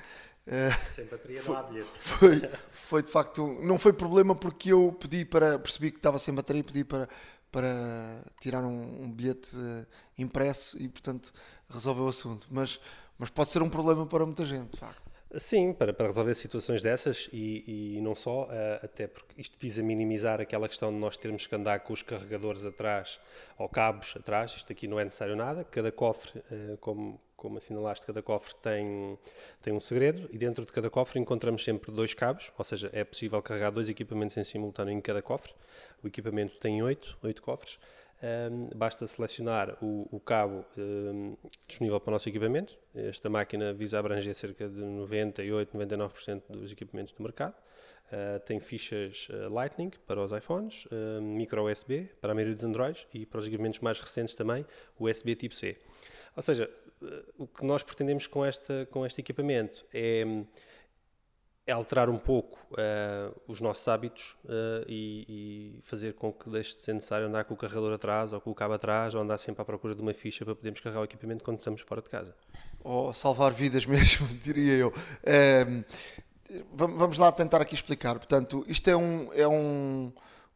[0.95, 1.89] Sem bateria foi, não há bilhete.
[2.01, 6.35] Foi, foi de facto, não foi problema porque eu pedi para, percebi que estava sem
[6.35, 7.09] bateria, pedi para,
[7.51, 9.87] para tirar um, um bilhete uh,
[10.19, 11.33] impresso e portanto
[11.69, 12.47] resolveu o assunto.
[12.51, 12.81] Mas,
[13.19, 15.11] mas pode ser um problema para muita gente, de facto.
[15.37, 18.49] Sim, para, para resolver situações dessas e, e não só, uh,
[18.83, 22.65] até porque isto visa minimizar aquela questão de nós termos que andar com os carregadores
[22.65, 23.21] atrás
[23.57, 28.05] ou cabos atrás, isto aqui não é necessário nada, cada cofre, uh, como, como assinalaste,
[28.05, 29.17] cada cofre tem,
[29.63, 33.05] tem um segredo e dentro de cada cofre encontramos sempre dois cabos, ou seja, é
[33.05, 35.53] possível carregar dois equipamentos em simultâneo em cada cofre,
[36.03, 37.79] o equipamento tem oito, oito cofres,
[38.23, 41.37] um, basta selecionar o, o cabo um,
[41.67, 42.79] disponível para o nosso equipamento.
[42.95, 47.55] Esta máquina visa abranger cerca de 98, 99% dos equipamentos do mercado.
[48.13, 52.65] Uh, tem fichas uh, Lightning para os iPhones, uh, micro USB para a maioria dos
[52.65, 54.67] Androids e para os equipamentos mais recentes também
[54.99, 55.79] USB tipo C.
[56.37, 56.69] Ou seja,
[57.39, 60.25] o que nós pretendemos com, esta, com este equipamento é
[61.67, 66.75] é alterar um pouco uh, os nossos hábitos uh, e, e, fazer com que deixe
[66.75, 69.39] de ser necessário andar com o carregador atrás ou com o cabo atrás ou andar
[69.39, 72.09] sempre à procura de uma ficha para podermos carregar o equipamento quando estamos fora de
[72.09, 72.35] casa.
[72.83, 74.93] Ou salvar vidas mesmo, diria eu.
[75.23, 75.67] É,
[76.73, 78.15] vamos lá tentar aqui explicar.
[78.15, 80.13] Portanto, isto é, um, é um,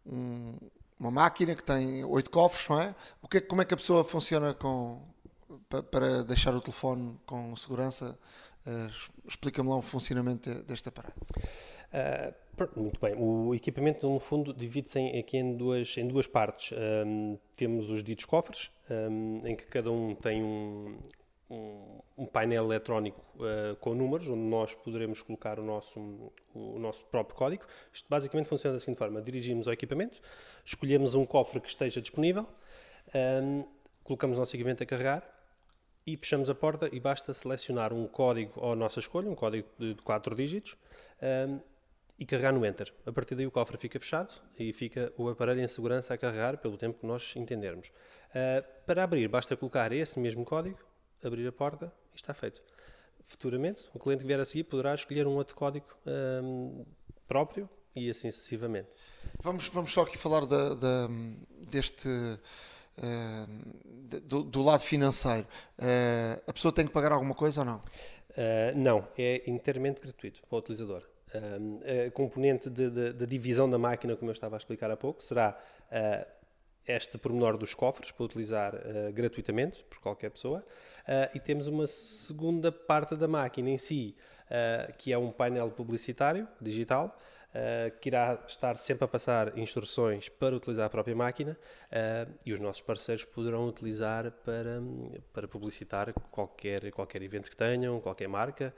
[0.06, 0.58] um,
[0.98, 2.94] uma máquina que tem oito cofres, não é?
[3.22, 5.02] O que, como é que a pessoa funciona com,
[5.90, 8.18] para deixar o telefone com segurança
[8.66, 8.90] Uh,
[9.28, 11.14] Explica-me lá o funcionamento deste aparelho.
[11.92, 13.14] Uh, muito bem.
[13.16, 16.76] O equipamento, no fundo, divide-se aqui em duas, em duas partes.
[17.06, 20.98] Um, temos os ditos cofres, um, em que cada um tem um,
[21.50, 26.00] um, um painel eletrónico uh, com números, onde nós poderemos colocar o nosso,
[26.54, 27.64] o nosso próprio código.
[27.92, 30.20] Isto basicamente funciona da seguinte forma: dirigimos ao equipamento,
[30.64, 32.46] escolhemos um cofre que esteja disponível,
[34.02, 35.33] colocamos o nosso equipamento a carregar
[36.06, 39.94] e fechamos a porta e basta selecionar um código à nossa escolha, um código de
[40.02, 40.76] 4 dígitos,
[41.48, 41.60] um,
[42.18, 42.92] e carregar no Enter.
[43.04, 46.58] A partir daí o cofre fica fechado e fica o aparelho em segurança a carregar
[46.58, 47.88] pelo tempo que nós entendermos.
[47.88, 50.78] Uh, para abrir, basta colocar esse mesmo código,
[51.22, 52.62] abrir a porta e está feito.
[53.26, 56.84] Futuramente, o cliente que vier a seguir poderá escolher um outro código um,
[57.26, 58.88] próprio e assim sucessivamente.
[59.42, 61.08] Vamos, vamos só aqui falar da, da,
[61.70, 62.08] deste
[62.98, 63.46] eh,
[64.22, 65.46] do, do, lado financeiro,
[65.78, 67.76] uh, a pessoa tem que pagar alguma coisa ou não?
[67.76, 71.02] Uh, não, é inteiramente gratuito para o utilizador.
[71.34, 75.58] a componente da divisão da máquina, como eu estava a explicar há pouco, será
[76.86, 80.60] este pormenor dos cofres para utilizar uh, gratuitamente por qualquer pessoa.
[80.60, 84.14] Uh, e temos uma segunda parte da máquina em si,
[84.46, 87.18] uh, que é um painel publicitário digital,
[87.54, 91.56] uh, que irá estar sempre a passar instruções para utilizar a própria máquina
[92.44, 94.82] e os nossos parceiros poderão utilizar para,
[95.32, 98.74] para publicitar qualquer, qualquer evento que tenham, qualquer marca.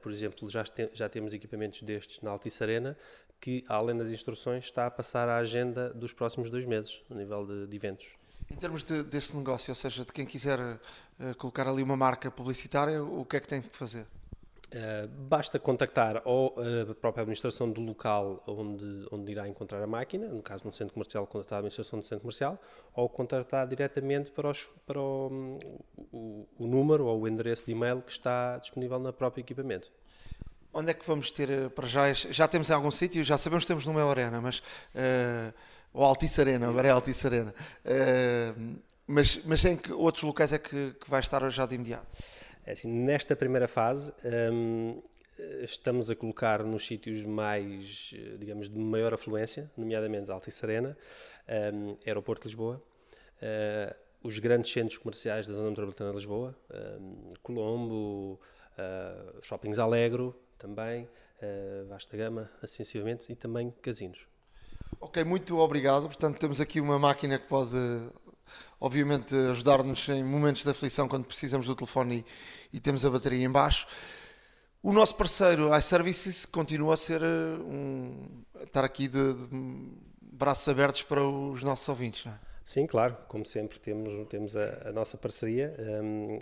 [0.00, 2.96] por exemplo, já, já temos equipamentos destes na Altice Arena
[3.42, 7.44] que, além das instruções, está a passar a agenda dos próximos dois meses, no nível
[7.44, 8.16] de, de eventos.
[8.48, 12.30] Em termos de, deste negócio, ou seja, de quem quiser uh, colocar ali uma marca
[12.30, 14.06] publicitária, o que é que tem que fazer?
[14.72, 16.56] Uh, basta contactar ou
[16.90, 20.94] a própria administração do local onde, onde irá encontrar a máquina, no caso no centro
[20.94, 22.58] comercial, contactar a administração do centro comercial,
[22.94, 25.58] ou contactar diretamente para, os, para o,
[26.10, 29.92] o, o, número ou o endereço de e-mail que está disponível no próprio equipamento.
[30.72, 32.10] Onde é que vamos ter eh, para já?
[32.14, 35.52] Já temos em algum sítio, já sabemos que temos numa arena, mas uh,
[35.92, 37.54] ou Altice Arena, agora é Altice Arena.
[37.84, 42.06] Uh, mas, mas em que outros locais é que, que vai estar já de imediato?
[42.64, 44.12] É assim, nesta primeira fase,
[44.52, 45.02] um,
[45.62, 50.96] estamos a colocar nos sítios mais, digamos, de maior afluência, nomeadamente Altice Arena,
[51.74, 52.82] um, Aeroporto de Lisboa,
[53.42, 56.54] uh, os grandes centros comerciais da zona metropolitana de Lisboa,
[57.00, 58.40] um, Colombo,
[58.78, 62.84] uh, Shoppings Alegro, também, uh, Vasta Gama, assim
[63.28, 64.26] e também casinos.
[65.00, 66.04] Ok, muito obrigado.
[66.04, 67.76] Portanto, temos aqui uma máquina que pode,
[68.80, 72.24] obviamente, ajudar-nos em momentos de aflição quando precisamos do telefone
[72.72, 73.86] e, e temos a bateria em baixo.
[74.82, 77.26] O nosso parceiro iServices continua a ser eh,
[77.60, 79.46] um, estar aqui de, de,
[80.20, 82.38] braços abertos para os nossos ouvintes, não é?
[82.64, 85.74] Sim, claro, como sempre temos, temos a, a nossa parceria.
[85.78, 86.38] Um,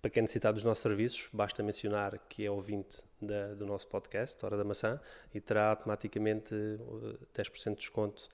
[0.00, 4.44] para quem necessitar dos nossos serviços, basta mencionar que é ouvinte da, do nosso podcast,
[4.44, 5.00] Hora da Maçã,
[5.34, 6.54] e terá automaticamente
[7.34, 8.28] 10% uh, de desconto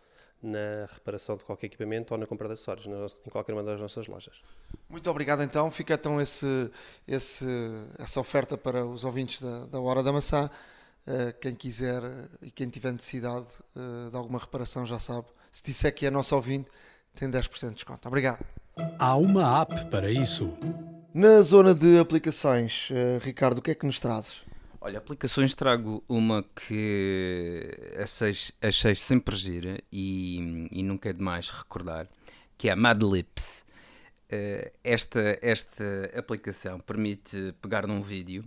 [0.44, 2.86] na reparação de qualquer equipamento ou na compra de acessórios
[3.26, 4.42] em qualquer uma das nossas lojas.
[4.88, 5.70] Muito obrigado então.
[5.70, 6.70] Fica então esse,
[7.08, 7.46] esse,
[7.98, 10.50] essa oferta para os ouvintes da, da Hora da Maçã.
[11.06, 12.02] Uh, quem quiser
[12.40, 15.26] e quem tiver necessidade uh, de alguma reparação já sabe.
[15.50, 16.70] Se disser que é nosso ouvinte,
[17.14, 18.08] tem 10% de desconto.
[18.08, 18.44] Obrigado.
[18.98, 20.52] Há uma app para isso.
[21.12, 24.42] Na zona de aplicações, uh, Ricardo, o que é que nos trazes?
[24.84, 32.06] Olha, aplicações trago uma que achei, achei sempre gira e, e nunca é demais recordar,
[32.58, 33.64] que é a Madlips.
[34.30, 38.44] Uh, esta, esta aplicação permite pegar num vídeo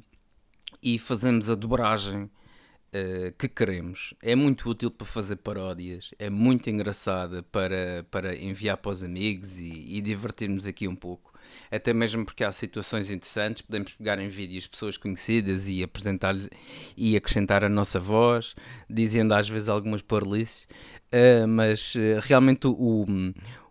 [0.79, 4.13] e fazermos a dobragem uh, que queremos.
[4.21, 9.57] É muito útil para fazer paródias, é muito engraçada para, para enviar para os amigos
[9.57, 11.33] e, e divertirmos aqui um pouco
[11.71, 16.49] até mesmo porque há situações interessantes, podemos pegar em vídeos pessoas conhecidas e apresentar-lhes
[16.95, 18.55] e acrescentar a nossa voz,
[18.89, 20.67] dizendo às vezes algumas porlices,
[21.11, 23.05] uh, mas uh, realmente o,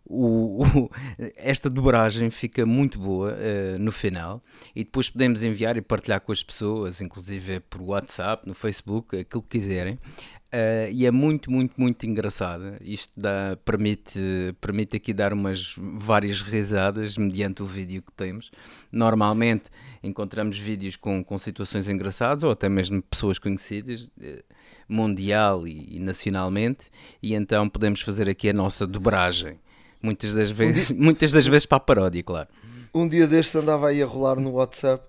[0.04, 0.90] o, o,
[1.36, 4.42] esta dobragem fica muito boa uh, no final
[4.74, 9.42] e depois podemos enviar e partilhar com as pessoas, inclusive por WhatsApp, no Facebook, aquilo
[9.42, 9.98] que quiserem.
[10.56, 12.78] Uh, e é muito, muito, muito engraçada.
[12.80, 14.18] Isto dá, permite,
[14.58, 18.50] permite aqui dar umas várias risadas mediante o vídeo que temos.
[18.90, 19.64] Normalmente
[20.02, 24.42] encontramos vídeos com, com situações engraçadas ou até mesmo pessoas conhecidas, uh,
[24.88, 26.88] mundial e, e, nacionalmente,
[27.22, 29.58] e então podemos fazer aqui a nossa dobragem.
[30.00, 32.48] Muitas das vezes, muitas das vezes para a paródia, claro.
[32.94, 35.06] Um dia destes andava aí a rolar no WhatsApp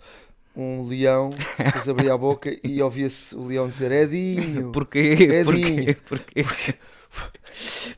[0.57, 4.71] um leão, depois abria a boca e ouvia-se o leão dizer Edinho.
[4.71, 4.99] Porquê?
[4.99, 5.95] Edinho.
[6.01, 6.43] Porquê?
[6.43, 6.73] Porquê?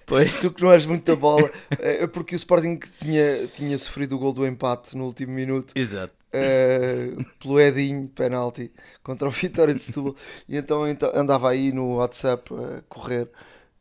[0.06, 0.36] Pois.
[0.36, 4.34] Tu que não és muita bola, é porque o Sporting tinha, tinha sofrido o gol
[4.34, 5.74] do empate no último minuto.
[5.76, 6.14] Exato.
[6.32, 10.16] Uh, pelo Edinho, penalti, contra o Vitória de Setúbal.
[10.48, 13.30] E então, então andava aí no WhatsApp a correr,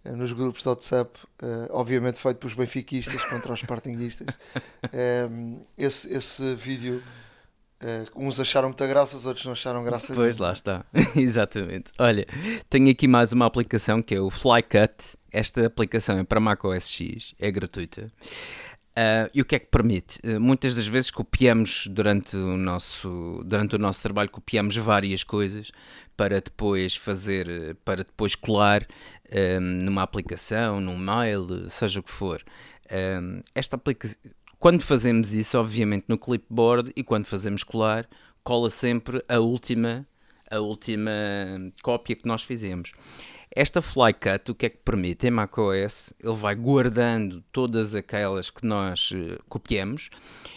[0.04, 4.34] uh, nos grupos de WhatsApp, uh, obviamente feito pelos benfiquistas contra os Sportingistas.
[5.76, 7.02] esse, esse vídeo
[7.80, 10.12] Uh, uns acharam muita graça, os outros não acharam graça.
[10.12, 11.92] Pois lá está, exatamente.
[11.96, 12.26] Olha,
[12.68, 15.16] tenho aqui mais uma aplicação que é o Flycut.
[15.30, 18.10] Esta aplicação é para Mac OS X, é gratuita.
[18.98, 20.18] Uh, e o que é que permite?
[20.24, 25.70] Uh, muitas das vezes copiamos durante o, nosso, durante o nosso trabalho, copiamos várias coisas
[26.16, 28.84] para depois fazer, para depois colar
[29.60, 32.42] numa aplicação, num mail, seja o que for.
[33.54, 34.16] esta aplicação
[34.58, 38.08] quando fazemos isso, obviamente, no clipboard e quando fazemos colar,
[38.42, 40.06] cola sempre a última,
[40.50, 41.10] a última
[41.82, 42.92] cópia que nós fizemos.
[43.54, 45.26] Esta Flycut, o que é que permite?
[45.26, 50.10] Em macOS, ele vai guardando todas aquelas que nós uh, copiamos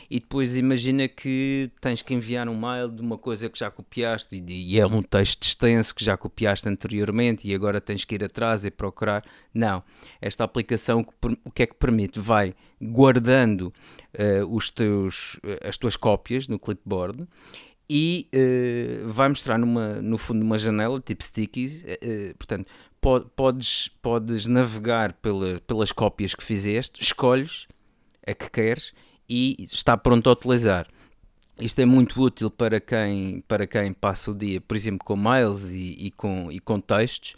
[0.10, 4.36] e depois imagina que tens que enviar um mail de uma coisa que já copiaste
[4.36, 8.24] e, e é um texto extenso que já copiaste anteriormente e agora tens que ir
[8.24, 9.24] atrás e procurar.
[9.54, 9.82] Não.
[10.22, 11.06] Esta aplicação
[11.46, 12.20] o que é que permite?
[12.20, 13.74] Vai guardando
[14.18, 17.26] uh, os teus, as tuas cópias no clipboard
[17.94, 22.72] e uh, vai mostrar numa, no fundo uma janela tipo stickies, uh, portanto
[23.36, 27.68] podes, podes navegar pela, pelas cópias que fizeste, escolhes
[28.26, 28.94] a que queres
[29.28, 30.88] e está pronto a utilizar.
[31.60, 35.72] Isto é muito útil para quem, para quem passa o dia, por exemplo, com mails
[35.72, 37.34] e, e com, e com textos.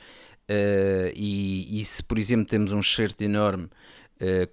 [0.47, 3.69] Uh, e, e, se, por exemplo, temos um shirt enorme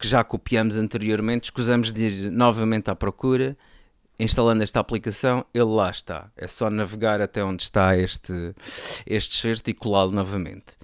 [0.00, 3.56] que já copiamos anteriormente, escusamos de ir novamente à procura,
[4.20, 6.30] instalando esta aplicação, ele lá está.
[6.36, 8.54] É só navegar até onde está este,
[9.06, 10.78] este shirt e colá-lo novamente.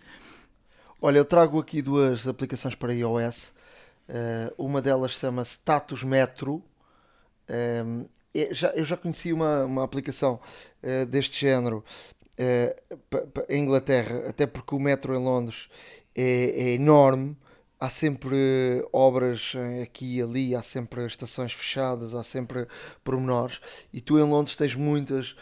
[1.00, 3.54] Olha, eu trago aqui duas aplicações para iOS.
[4.08, 6.62] Uh, uma delas chama Status Metro.
[7.48, 10.40] Um, é, já, eu já conheci uma, uma aplicação
[10.82, 11.84] uh, deste género
[12.38, 15.68] uh, em Inglaterra, até porque o metro em Londres
[16.14, 17.36] é, é enorme
[17.78, 18.36] há sempre
[18.92, 22.66] obras aqui e ali, há sempre estações fechadas, há sempre
[23.04, 23.60] pormenores,
[23.92, 25.36] e tu em Londres tens muitas uh,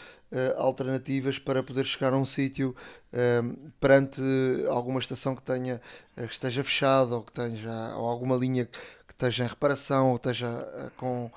[0.57, 2.75] alternativas para poder chegar a um sítio
[3.13, 4.21] uh, perante
[4.69, 5.81] alguma estação que tenha
[6.17, 10.17] uh, que esteja fechada ou que tenha ou alguma linha que esteja em reparação ou
[10.17, 11.31] esteja com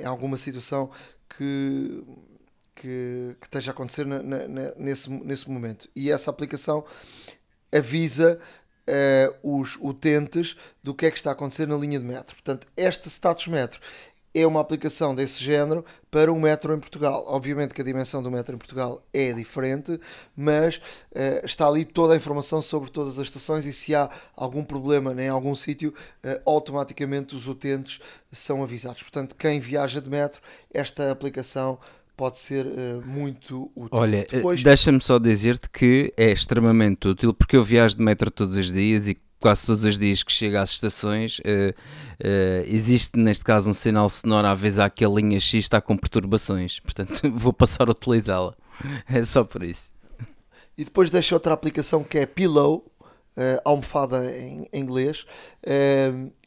[0.00, 0.90] em alguma situação
[1.28, 2.04] que
[2.76, 4.46] que, que esteja a acontecer na, na,
[4.76, 5.88] nesse, nesse momento.
[5.96, 6.84] E essa aplicação
[7.72, 8.38] avisa
[8.88, 12.34] uh, os utentes do que é que está a acontecer na linha de metro.
[12.34, 13.80] Portanto, este status metro
[14.38, 17.24] é uma aplicação desse género para o metro em Portugal.
[17.26, 19.98] Obviamente que a dimensão do metro em Portugal é diferente,
[20.36, 24.62] mas uh, está ali toda a informação sobre todas as estações e se há algum
[24.62, 27.98] problema em algum sítio, uh, automaticamente os utentes
[28.30, 29.02] são avisados.
[29.02, 31.78] Portanto, quem viaja de metro, esta aplicação
[32.16, 33.98] pode ser uh, muito útil.
[33.98, 34.62] Olha, eh, Depois...
[34.62, 39.06] deixa-me só dizer-te que é extremamente útil porque eu viajo de metro todos os dias
[39.06, 43.74] e quase todos os dias que chego às estações uh, uh, existe neste caso um
[43.74, 47.90] sinal sonoro, às vezes há aquela linha X está com perturbações, portanto vou passar a
[47.90, 48.54] utilizá-la.
[49.08, 49.90] É só por isso.
[50.76, 52.84] E depois deixo outra aplicação que é Pillow,
[53.64, 55.24] almofada em, em inglês,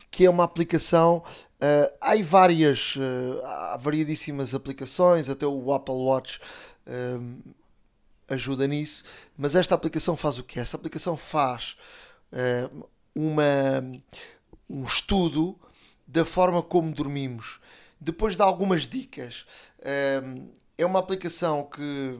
[0.09, 1.23] que é uma aplicação
[1.59, 6.39] Uh, há várias, uh, há variedíssimas aplicações, até o Apple Watch
[6.87, 7.53] uh,
[8.29, 9.03] ajuda nisso,
[9.37, 10.57] mas esta aplicação faz o que?
[10.57, 11.75] Esta aplicação faz
[13.13, 13.43] uma,
[14.69, 15.59] um estudo
[16.07, 17.59] da forma como dormimos,
[17.99, 19.45] depois dá algumas dicas.
[20.77, 22.19] é uma aplicação que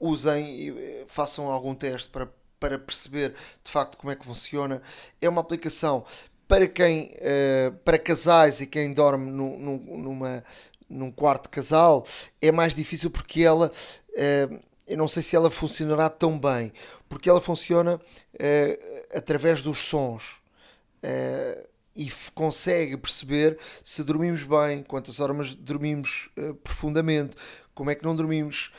[0.00, 4.80] usem e façam algum teste para, para perceber de facto como é que funciona.
[5.20, 6.02] É uma aplicação
[6.46, 10.44] para quem uh, para casais e quem dorme no, numa,
[10.88, 12.04] num quarto de casal
[12.40, 13.70] é mais difícil porque ela
[14.10, 16.72] uh, eu não sei se ela funcionará tão bem
[17.08, 20.40] porque ela funciona uh, através dos sons
[21.96, 26.30] e consegue perceber se dormimos bem, quantas horas dormimos
[26.62, 27.36] profundamente,
[27.74, 28.72] como é que não dormimos,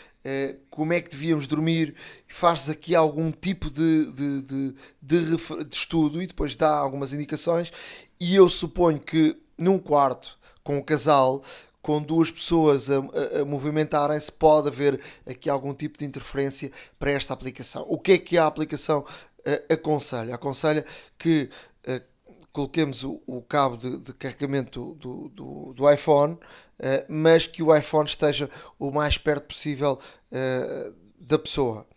[0.70, 1.96] como é que devíamos dormir,
[2.28, 7.72] faz aqui algum tipo de, de, de, de, de estudo e depois dá algumas indicações.
[8.20, 11.44] E eu suponho que num quarto com o casal,
[11.82, 17.12] com duas pessoas a, a, a movimentarem-se, pode haver aqui algum tipo de interferência para
[17.12, 17.86] esta aplicação.
[17.90, 20.34] O que é que a aplicação uh, aconselha?
[20.34, 20.86] Aconselha
[21.18, 21.50] que
[21.86, 22.13] uh,
[22.54, 26.38] coloquemos o, o cabo de, de carregamento do, do, do iPhone
[26.86, 29.98] eh, mas que o iPhone esteja o mais perto possível
[30.32, 31.88] uh, da pessoa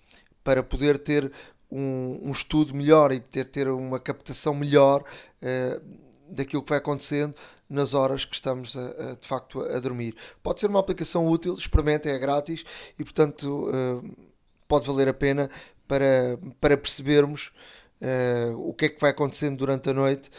[0.44, 1.32] para poder ter
[1.68, 5.82] um, um, estudo melhor e ter, ter uma captação melhor uh,
[6.28, 7.34] daquilo que vai acontecendo
[7.68, 10.14] nas horas que estamos a, a, de facto a, dormir.
[10.40, 12.64] Pode ser uma aplicação útil, experimentem, é grátis
[12.96, 13.68] e portanto
[14.68, 15.50] pode valer a pena
[15.88, 17.52] para, para percebermos
[18.56, 20.30] o que é que vai acontecendo durante a noite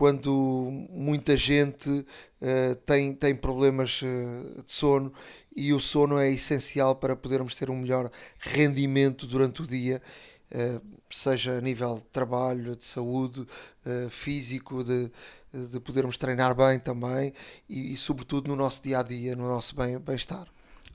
[0.00, 5.12] quando muita gente uh, tem, tem problemas uh, de sono
[5.54, 8.10] e o sono é essencial para podermos ter um melhor
[8.40, 10.00] rendimento durante o dia,
[10.52, 10.80] uh,
[11.10, 13.46] seja a nível de trabalho, de saúde,
[14.08, 15.10] físico, de,
[15.52, 17.34] de podermos treinar bem também
[17.68, 20.46] e, e, sobretudo no nosso dia a dia, no nosso bem-estar.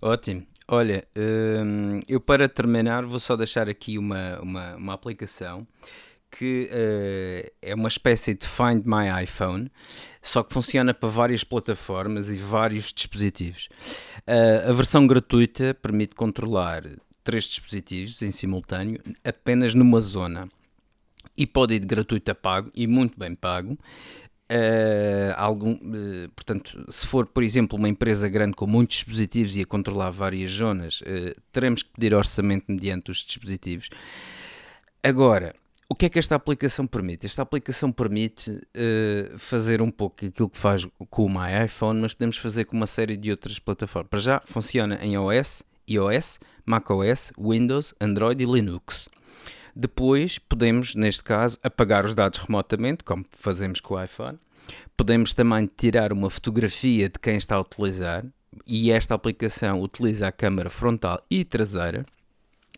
[0.02, 0.48] Ótimo.
[0.68, 5.68] Olha, hum, eu para terminar vou só deixar aqui uma, uma, uma aplicação
[6.32, 9.72] que uh, é uma espécie de Find My iPhone,
[10.22, 13.70] só que funciona para várias plataformas e vários dispositivos.
[14.28, 16.84] Uh, a versão gratuita permite controlar
[17.24, 20.48] três dispositivos em simultâneo apenas numa zona.
[21.38, 23.78] e pode ir de gratuito a pago e muito bem pago.
[24.48, 29.62] Uh, algum, uh, portanto, se for, por exemplo, uma empresa grande com muitos dispositivos e
[29.62, 33.90] a controlar várias zonas, uh, teremos que pedir orçamento mediante os dispositivos.
[35.04, 35.56] Agora,
[35.88, 37.26] o que é que esta aplicação permite?
[37.26, 38.60] Esta aplicação permite
[39.38, 42.88] fazer um pouco aquilo que faz com o My iPhone, mas podemos fazer com uma
[42.88, 44.10] série de outras plataformas.
[44.10, 49.08] Para já, funciona em iOS, iOS, macOS, Windows, Android e Linux.
[49.76, 54.40] Depois podemos, neste caso, apagar os dados remotamente, como fazemos com o iPhone.
[54.98, 58.26] Podemos também tirar uma fotografia de quem está a utilizar
[58.66, 62.06] e esta aplicação utiliza a câmera frontal e traseira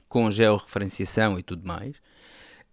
[0.09, 2.01] com georreferenciação e tudo mais.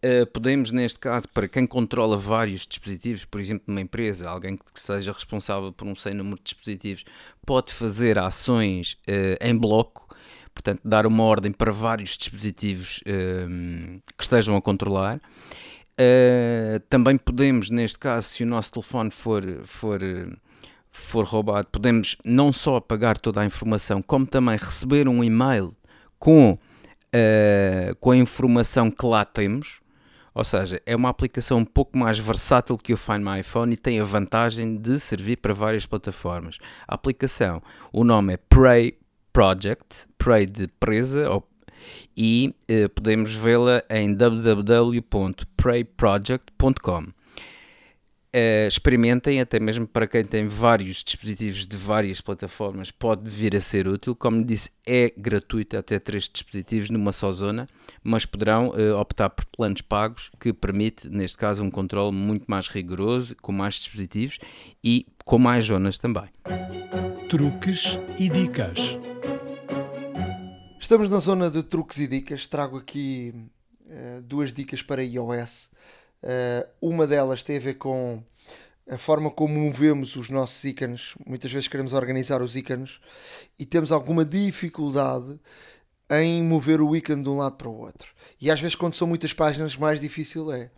[0.04, 4.78] Uh, podemos, neste caso, para quem controla vários dispositivos, por exemplo, numa empresa, alguém que
[4.78, 7.06] seja responsável por um sem número de dispositivos,
[7.46, 10.04] pode fazer ações uh, em bloco
[10.52, 15.20] portanto, dar uma ordem para vários dispositivos um, que estejam a controlar.
[16.88, 19.98] Também podemos, neste caso, se o nosso telefone for, for,
[20.92, 25.74] for roubado, podemos não só apagar toda a informação, como também receber um e-mail
[26.20, 26.56] com,
[27.98, 29.80] com a informação que lá temos.
[30.34, 33.76] Ou seja, é uma aplicação um pouco mais versátil que o Find My iPhone e
[33.76, 36.58] tem a vantagem de servir para várias plataformas.
[36.88, 37.62] A aplicação,
[37.92, 38.98] o nome é Pray
[39.32, 41.28] Project, Prey de presa,
[42.16, 47.06] e uh, podemos vê-la em www.preyproject.com.
[48.34, 53.54] Uh, eh, experimentem, até mesmo para quem tem vários dispositivos de várias plataformas, pode vir
[53.54, 54.16] a ser útil.
[54.16, 57.68] Como disse, é gratuito até três dispositivos numa só zona,
[58.02, 62.66] mas poderão uh, optar por planos pagos que permite, neste caso, um controle muito mais
[62.66, 64.38] rigoroso, com mais dispositivos
[64.82, 66.28] e com mais zonas também.
[67.28, 68.98] Truques e dicas.
[70.80, 72.46] Estamos na zona de truques e dicas.
[72.46, 73.32] Trago aqui
[73.86, 75.70] uh, duas dicas para iOS.
[76.24, 78.22] Uh, uma delas tem a ver com
[78.88, 81.14] a forma como movemos os nossos ícones.
[81.26, 82.98] Muitas vezes queremos organizar os ícones
[83.58, 85.38] e temos alguma dificuldade
[86.10, 88.10] em mover o ícone de um lado para o outro.
[88.40, 90.70] E às vezes, quando são muitas páginas, mais difícil é.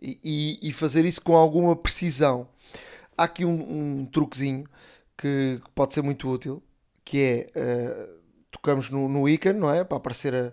[0.00, 0.20] E,
[0.62, 2.48] e, e fazer isso com alguma precisão.
[3.16, 4.68] Há aqui um, um truquezinho
[5.16, 6.62] que pode ser muito útil,
[7.04, 9.82] que é uh, tocamos no, no ícone, não é?
[9.82, 10.52] Para aparecer a,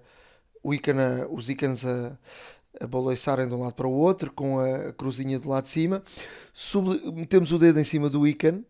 [0.64, 2.18] o ícone, a, os ícones a,
[2.80, 6.04] a balançarem de um lado para o outro, com a, cruzinha do lado de cima.
[6.54, 8.66] Sub, metemos o dedo em cima do ícone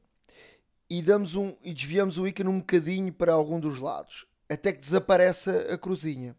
[0.89, 4.79] e, damos um, e desviamos o ícone um bocadinho para algum dos lados, até que
[4.79, 6.35] desapareça a cruzinha.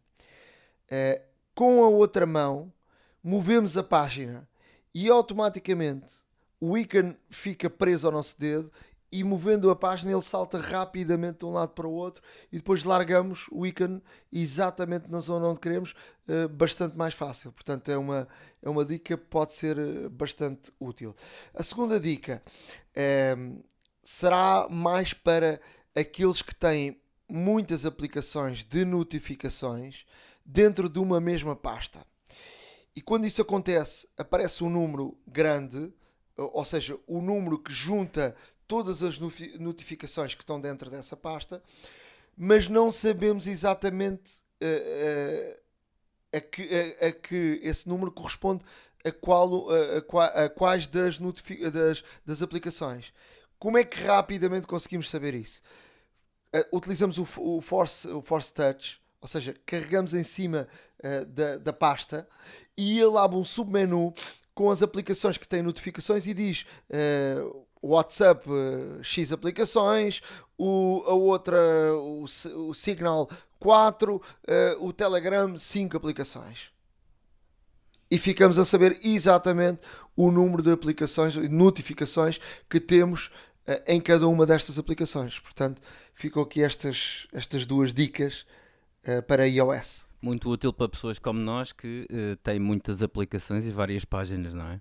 [0.86, 1.20] Uh,
[1.54, 2.72] com a outra mão,
[3.22, 4.48] movemos a página
[4.94, 6.24] e automaticamente
[6.60, 8.70] o ícone fica preso ao nosso dedo
[9.14, 12.20] e movendo a página ele salta rapidamente de um lado para o outro
[12.50, 15.94] e depois largamos o ícone exatamente na zona onde queremos,
[16.26, 17.52] uh, bastante mais fácil.
[17.52, 18.26] Portanto, é uma,
[18.60, 21.14] é uma dica que pode ser eh, bastante útil.
[21.54, 22.42] A segunda dica
[22.92, 23.36] é,
[24.02, 25.60] será mais para
[25.94, 30.04] aqueles que têm muitas aplicações de notificações
[30.44, 32.04] dentro de uma mesma pasta.
[32.96, 35.92] E quando isso acontece, aparece um número grande,
[36.36, 38.34] ou seja, o número que junta
[38.66, 41.62] todas as notificações que estão dentro dessa pasta,
[42.36, 45.62] mas não sabemos exatamente uh, uh,
[46.36, 48.64] a, que, a, a, que esse número corresponde
[49.04, 53.12] a, qual, a, quais das, das, das aplicações.
[53.58, 55.62] Como é que rapidamente conseguimos saber isso?
[56.54, 60.68] Uh, utilizamos o, o, force, o Force Touch, ou seja, carregamos em cima
[60.98, 62.28] uh, da, da pasta
[62.76, 64.12] e ele abre um submenu
[64.54, 68.48] com as aplicações que têm notificações e diz uh, WhatsApp
[69.02, 70.22] X aplicações,
[70.56, 71.58] o, a outra,
[71.94, 73.28] o, o Signal
[73.58, 74.20] 4, uh,
[74.86, 76.70] o Telegram 5 aplicações.
[78.10, 79.80] E ficamos a saber exatamente
[80.14, 82.38] o número de aplicações e notificações
[82.68, 83.28] que temos
[83.66, 85.38] uh, em cada uma destas aplicações.
[85.38, 85.80] Portanto,
[86.12, 88.44] ficam aqui estas, estas duas dicas
[89.08, 90.04] uh, para iOS.
[90.20, 92.06] Muito útil para pessoas como nós que
[92.42, 94.80] têm muitas aplicações e várias páginas, não é?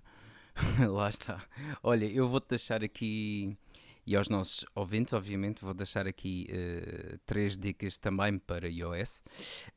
[0.88, 1.44] Lá está.
[1.82, 3.56] Olha, eu vou-te deixar aqui,
[4.06, 9.22] e aos nossos ouvintes, obviamente, vou deixar aqui uh, três dicas também para iOS.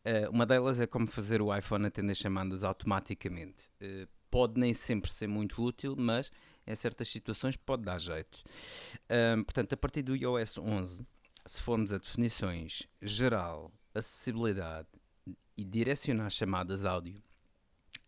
[0.06, 3.72] Uh, uma delas é como fazer o iPhone atender chamadas automaticamente.
[3.82, 6.32] Uh, pode nem sempre ser muito útil, mas
[6.66, 8.44] em certas situações pode dar jeito.
[9.46, 11.08] portanto, a partir do iOS 11,
[11.46, 14.90] se formos a definições geral, acessibilidade
[15.56, 17.24] e direcionar chamadas áudio,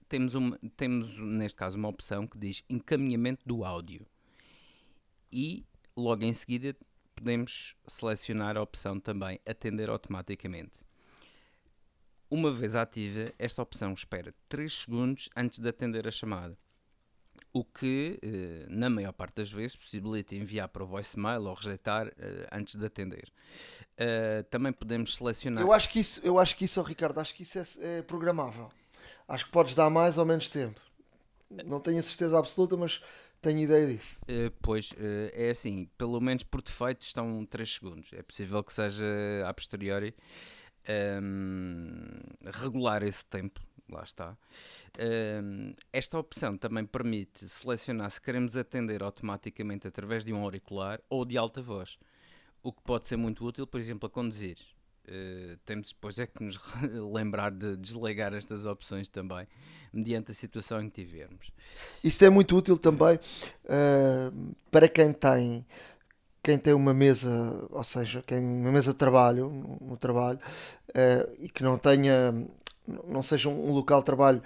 [0.09, 0.33] temos,
[0.75, 4.05] temos neste caso uma opção que diz encaminhamento do áudio
[5.31, 5.65] e
[5.95, 6.75] logo em seguida
[7.15, 10.79] podemos selecionar a opção também atender automaticamente.
[12.29, 16.57] Uma vez ativa, esta opção espera 3 segundos antes de atender a chamada.
[17.51, 22.07] O que, eh, na maior parte das vezes, possibilita enviar para o voicemail ou rejeitar
[22.07, 23.31] eh, antes de atender.
[23.97, 25.63] Eh, também podemos selecionar.
[25.63, 28.71] Eu acho que isso, eu acho que isso, Ricardo, acho que isso é, é programável.
[29.29, 30.81] Acho que podes dar mais ou menos tempo.
[31.65, 32.99] Não tenho a certeza absoluta, mas
[33.39, 34.19] tenho ideia disso.
[34.23, 38.11] Uh, pois, uh, é assim, pelo menos por defeito estão 3 segundos.
[38.13, 39.05] É possível que seja
[39.45, 40.15] a posteriori
[41.21, 43.61] um, regular esse tempo.
[43.87, 44.35] Lá está.
[45.43, 51.23] Um, esta opção também permite selecionar se queremos atender automaticamente através de um auricular ou
[51.23, 51.99] de alta voz.
[52.63, 54.57] O que pode ser muito útil, por exemplo, a conduzir.
[55.09, 56.59] Uh, temos depois é que nos
[57.11, 59.47] lembrar de desligar estas opções também,
[59.91, 61.51] mediante a situação em que tivermos.
[62.03, 65.65] Isso é muito útil também uh, para quem tem
[66.43, 67.29] quem tem uma mesa,
[67.69, 69.49] ou seja, quem uma mesa de trabalho,
[69.81, 70.39] no, trabalho,
[70.89, 72.33] uh, e que não tenha,
[73.07, 74.41] não seja um local de trabalho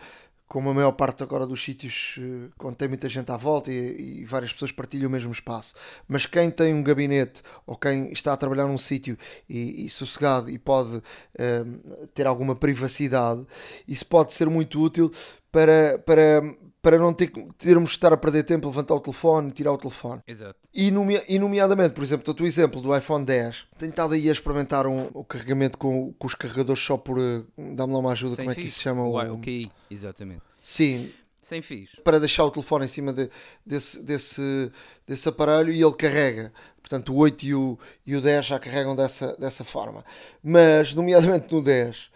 [0.53, 4.21] como a maior parte agora dos sítios uh, quando tem muita gente à volta e,
[4.21, 5.73] e, várias pessoas partilham o mesmo espaço.
[6.07, 9.17] Mas quem tem um gabinete ou quem está a trabalhar num sítio
[9.49, 13.43] e, e, sossegado e pode uh, ter alguma privacidade,
[13.87, 15.11] isso pode ser muito útil
[15.51, 16.43] para, para
[16.83, 20.21] para não ter, termos de estar a perder tempo, levantar o telefone, tirar o telefone.
[20.27, 20.59] Exato.
[20.73, 24.27] E, nomea, e nomeadamente, por exemplo, o teu exemplo do iPhone 10, tenho estado aí
[24.27, 27.17] a experimentar um, o carregamento com, com os carregadores só por.
[27.17, 29.01] Uh, dá-me lá uma ajuda, Sem como é que isso se chama?
[29.01, 30.41] O, o QI, exatamente.
[30.61, 31.09] Sim.
[31.41, 31.95] Sem fios.
[32.03, 33.29] Para deixar o telefone em cima de,
[33.65, 34.71] desse, desse,
[35.07, 36.51] desse aparelho e ele carrega.
[36.81, 40.03] Portanto, o 8 e o, e o 10 já carregam dessa, dessa forma.
[40.43, 42.09] Mas, nomeadamente no 10,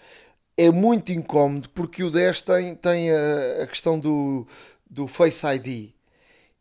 [0.57, 4.47] é muito incómodo porque o 10 tem, tem a, a questão do,
[4.89, 5.91] do Face ID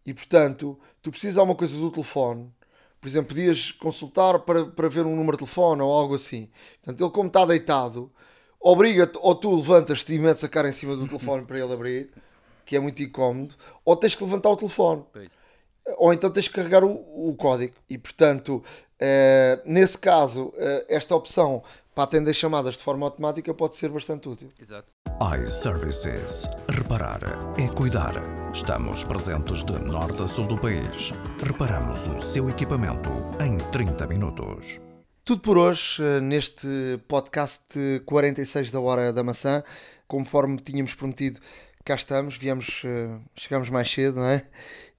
[0.05, 2.53] e portanto tu precisas de alguma coisa do telefone
[3.07, 6.49] por exemplo, podias consultar para, para ver um número de telefone ou algo assim.
[6.83, 8.11] Portanto, ele como está deitado,
[8.59, 12.11] obriga-te, ou tu levantas-te e metes a cara em cima do telefone para ele abrir,
[12.65, 13.55] que é muito incómodo,
[13.85, 15.05] ou tens que levantar o telefone.
[15.13, 15.29] Pois.
[15.99, 16.91] Ou então tens que carregar o,
[17.31, 17.75] o código.
[17.89, 18.61] E portanto,
[19.65, 21.63] nesse caso, eh, esta opção
[21.95, 24.49] para atender chamadas de forma automática pode ser bastante útil.
[24.61, 24.89] Exato.
[25.43, 26.47] iServices.
[26.69, 27.21] Reparar
[27.59, 28.15] é cuidar.
[28.53, 31.13] Estamos presentes de norte a sul do país.
[31.43, 33.09] Reparamos o seu equipamento
[33.43, 34.79] em 30 minutos.
[35.25, 36.69] Tudo por hoje, eh, neste
[37.09, 37.65] podcast
[38.05, 39.65] 46 da Hora da Maçã.
[40.07, 41.41] Conforme tínhamos prometido,
[41.85, 44.45] cá estamos, viemos, eh, chegamos mais cedo, não é?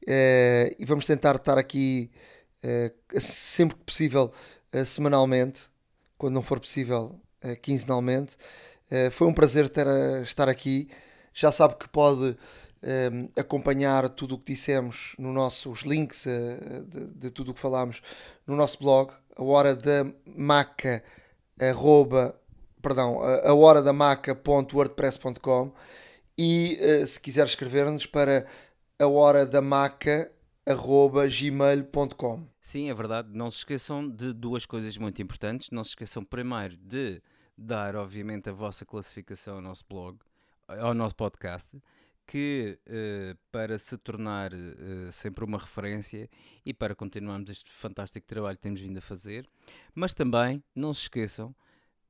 [0.06, 2.10] Eh, e vamos tentar estar aqui
[3.20, 4.32] sempre que possível,
[4.86, 5.70] semanalmente
[6.18, 8.36] quando não for possível, uh, quinzenalmente.
[8.92, 9.86] Uh, foi um prazer ter
[10.24, 10.90] estar aqui.
[11.34, 17.08] Já sabe que pode uh, acompanhar tudo o que dissemos no nosso, os links de,
[17.16, 18.02] de, tudo o que falámos
[18.46, 21.04] no nosso blog, a hora da maca,
[21.60, 22.36] arroba,
[22.82, 25.72] perdão, a hora da maca.wordpress.com
[26.38, 28.46] e se quiser escrever-nos para
[29.00, 30.32] a hora da maca
[30.76, 32.48] gmail.com.
[32.62, 33.30] Sim, é verdade.
[33.32, 35.72] Não se esqueçam de duas coisas muito importantes.
[35.72, 37.22] Não se esqueçam primeiro de
[37.58, 40.20] dar, obviamente, a vossa classificação ao nosso blog,
[40.68, 41.82] ao nosso podcast,
[42.26, 46.30] que uh, para se tornar uh, sempre uma referência
[46.66, 49.50] e para continuarmos este fantástico trabalho que temos vindo a fazer,
[49.96, 51.56] mas também não se esqueçam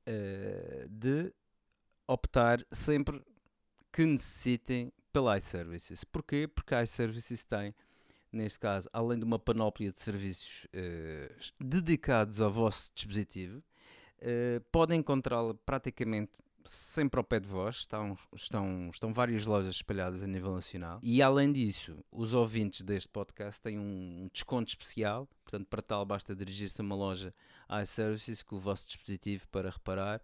[0.06, 1.32] uh, de
[2.08, 3.22] optar sempre
[3.92, 6.02] que necessitem pela iServices.
[6.02, 6.48] Porquê?
[6.48, 7.74] Porque a iServices tem
[8.32, 15.00] neste caso, além de uma panóplia de serviços uh, dedicados ao vosso dispositivo, uh, podem
[15.00, 16.32] encontrá-la praticamente
[16.64, 21.00] sempre ao pé de vós, estão, estão, estão várias lojas espalhadas a nível nacional.
[21.02, 26.36] E além disso, os ouvintes deste podcast têm um desconto especial, portanto, para tal basta
[26.36, 27.34] dirigir-se a uma loja
[27.82, 30.20] iServices com o vosso dispositivo para reparar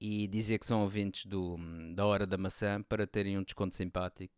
[0.00, 1.56] e dizer que são ouvintes do,
[1.94, 4.34] da Hora da Maçã para terem um desconto simpático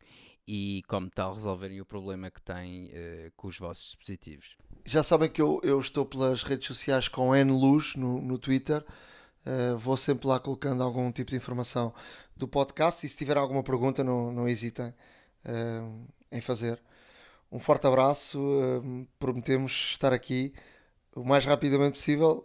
[0.46, 4.56] e, como tal, resolverem o problema que têm uh, com os vossos dispositivos.
[4.84, 8.84] Já sabem que eu, eu estou pelas redes sociais com NLuz no, no Twitter.
[9.44, 11.92] Uh, vou sempre lá colocando algum tipo de informação
[12.36, 14.94] do podcast e se tiver alguma pergunta, não, não hesitem
[15.44, 16.80] uh, em fazer.
[17.50, 18.40] Um forte abraço,
[19.20, 20.52] prometemos estar aqui
[21.14, 22.44] o mais rapidamente possível,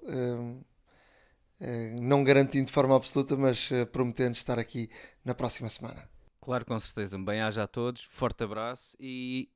[1.99, 4.91] não garantindo de forma absoluta, mas prometendo estar aqui
[5.25, 6.07] na próxima semana.
[6.41, 7.17] Claro, com certeza.
[7.17, 9.47] Um bem-aja a todos, forte abraço e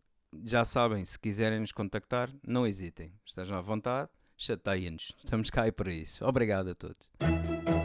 [0.43, 3.11] já sabem, se quiserem nos contactar, não hesitem.
[3.25, 5.11] Estejam à vontade, chateiem-nos.
[5.23, 6.23] Estamos cá aí para isso.
[6.25, 7.09] Obrigado a todos.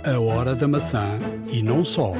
[0.04, 1.18] A Hora da Maçã
[1.50, 2.12] e não só.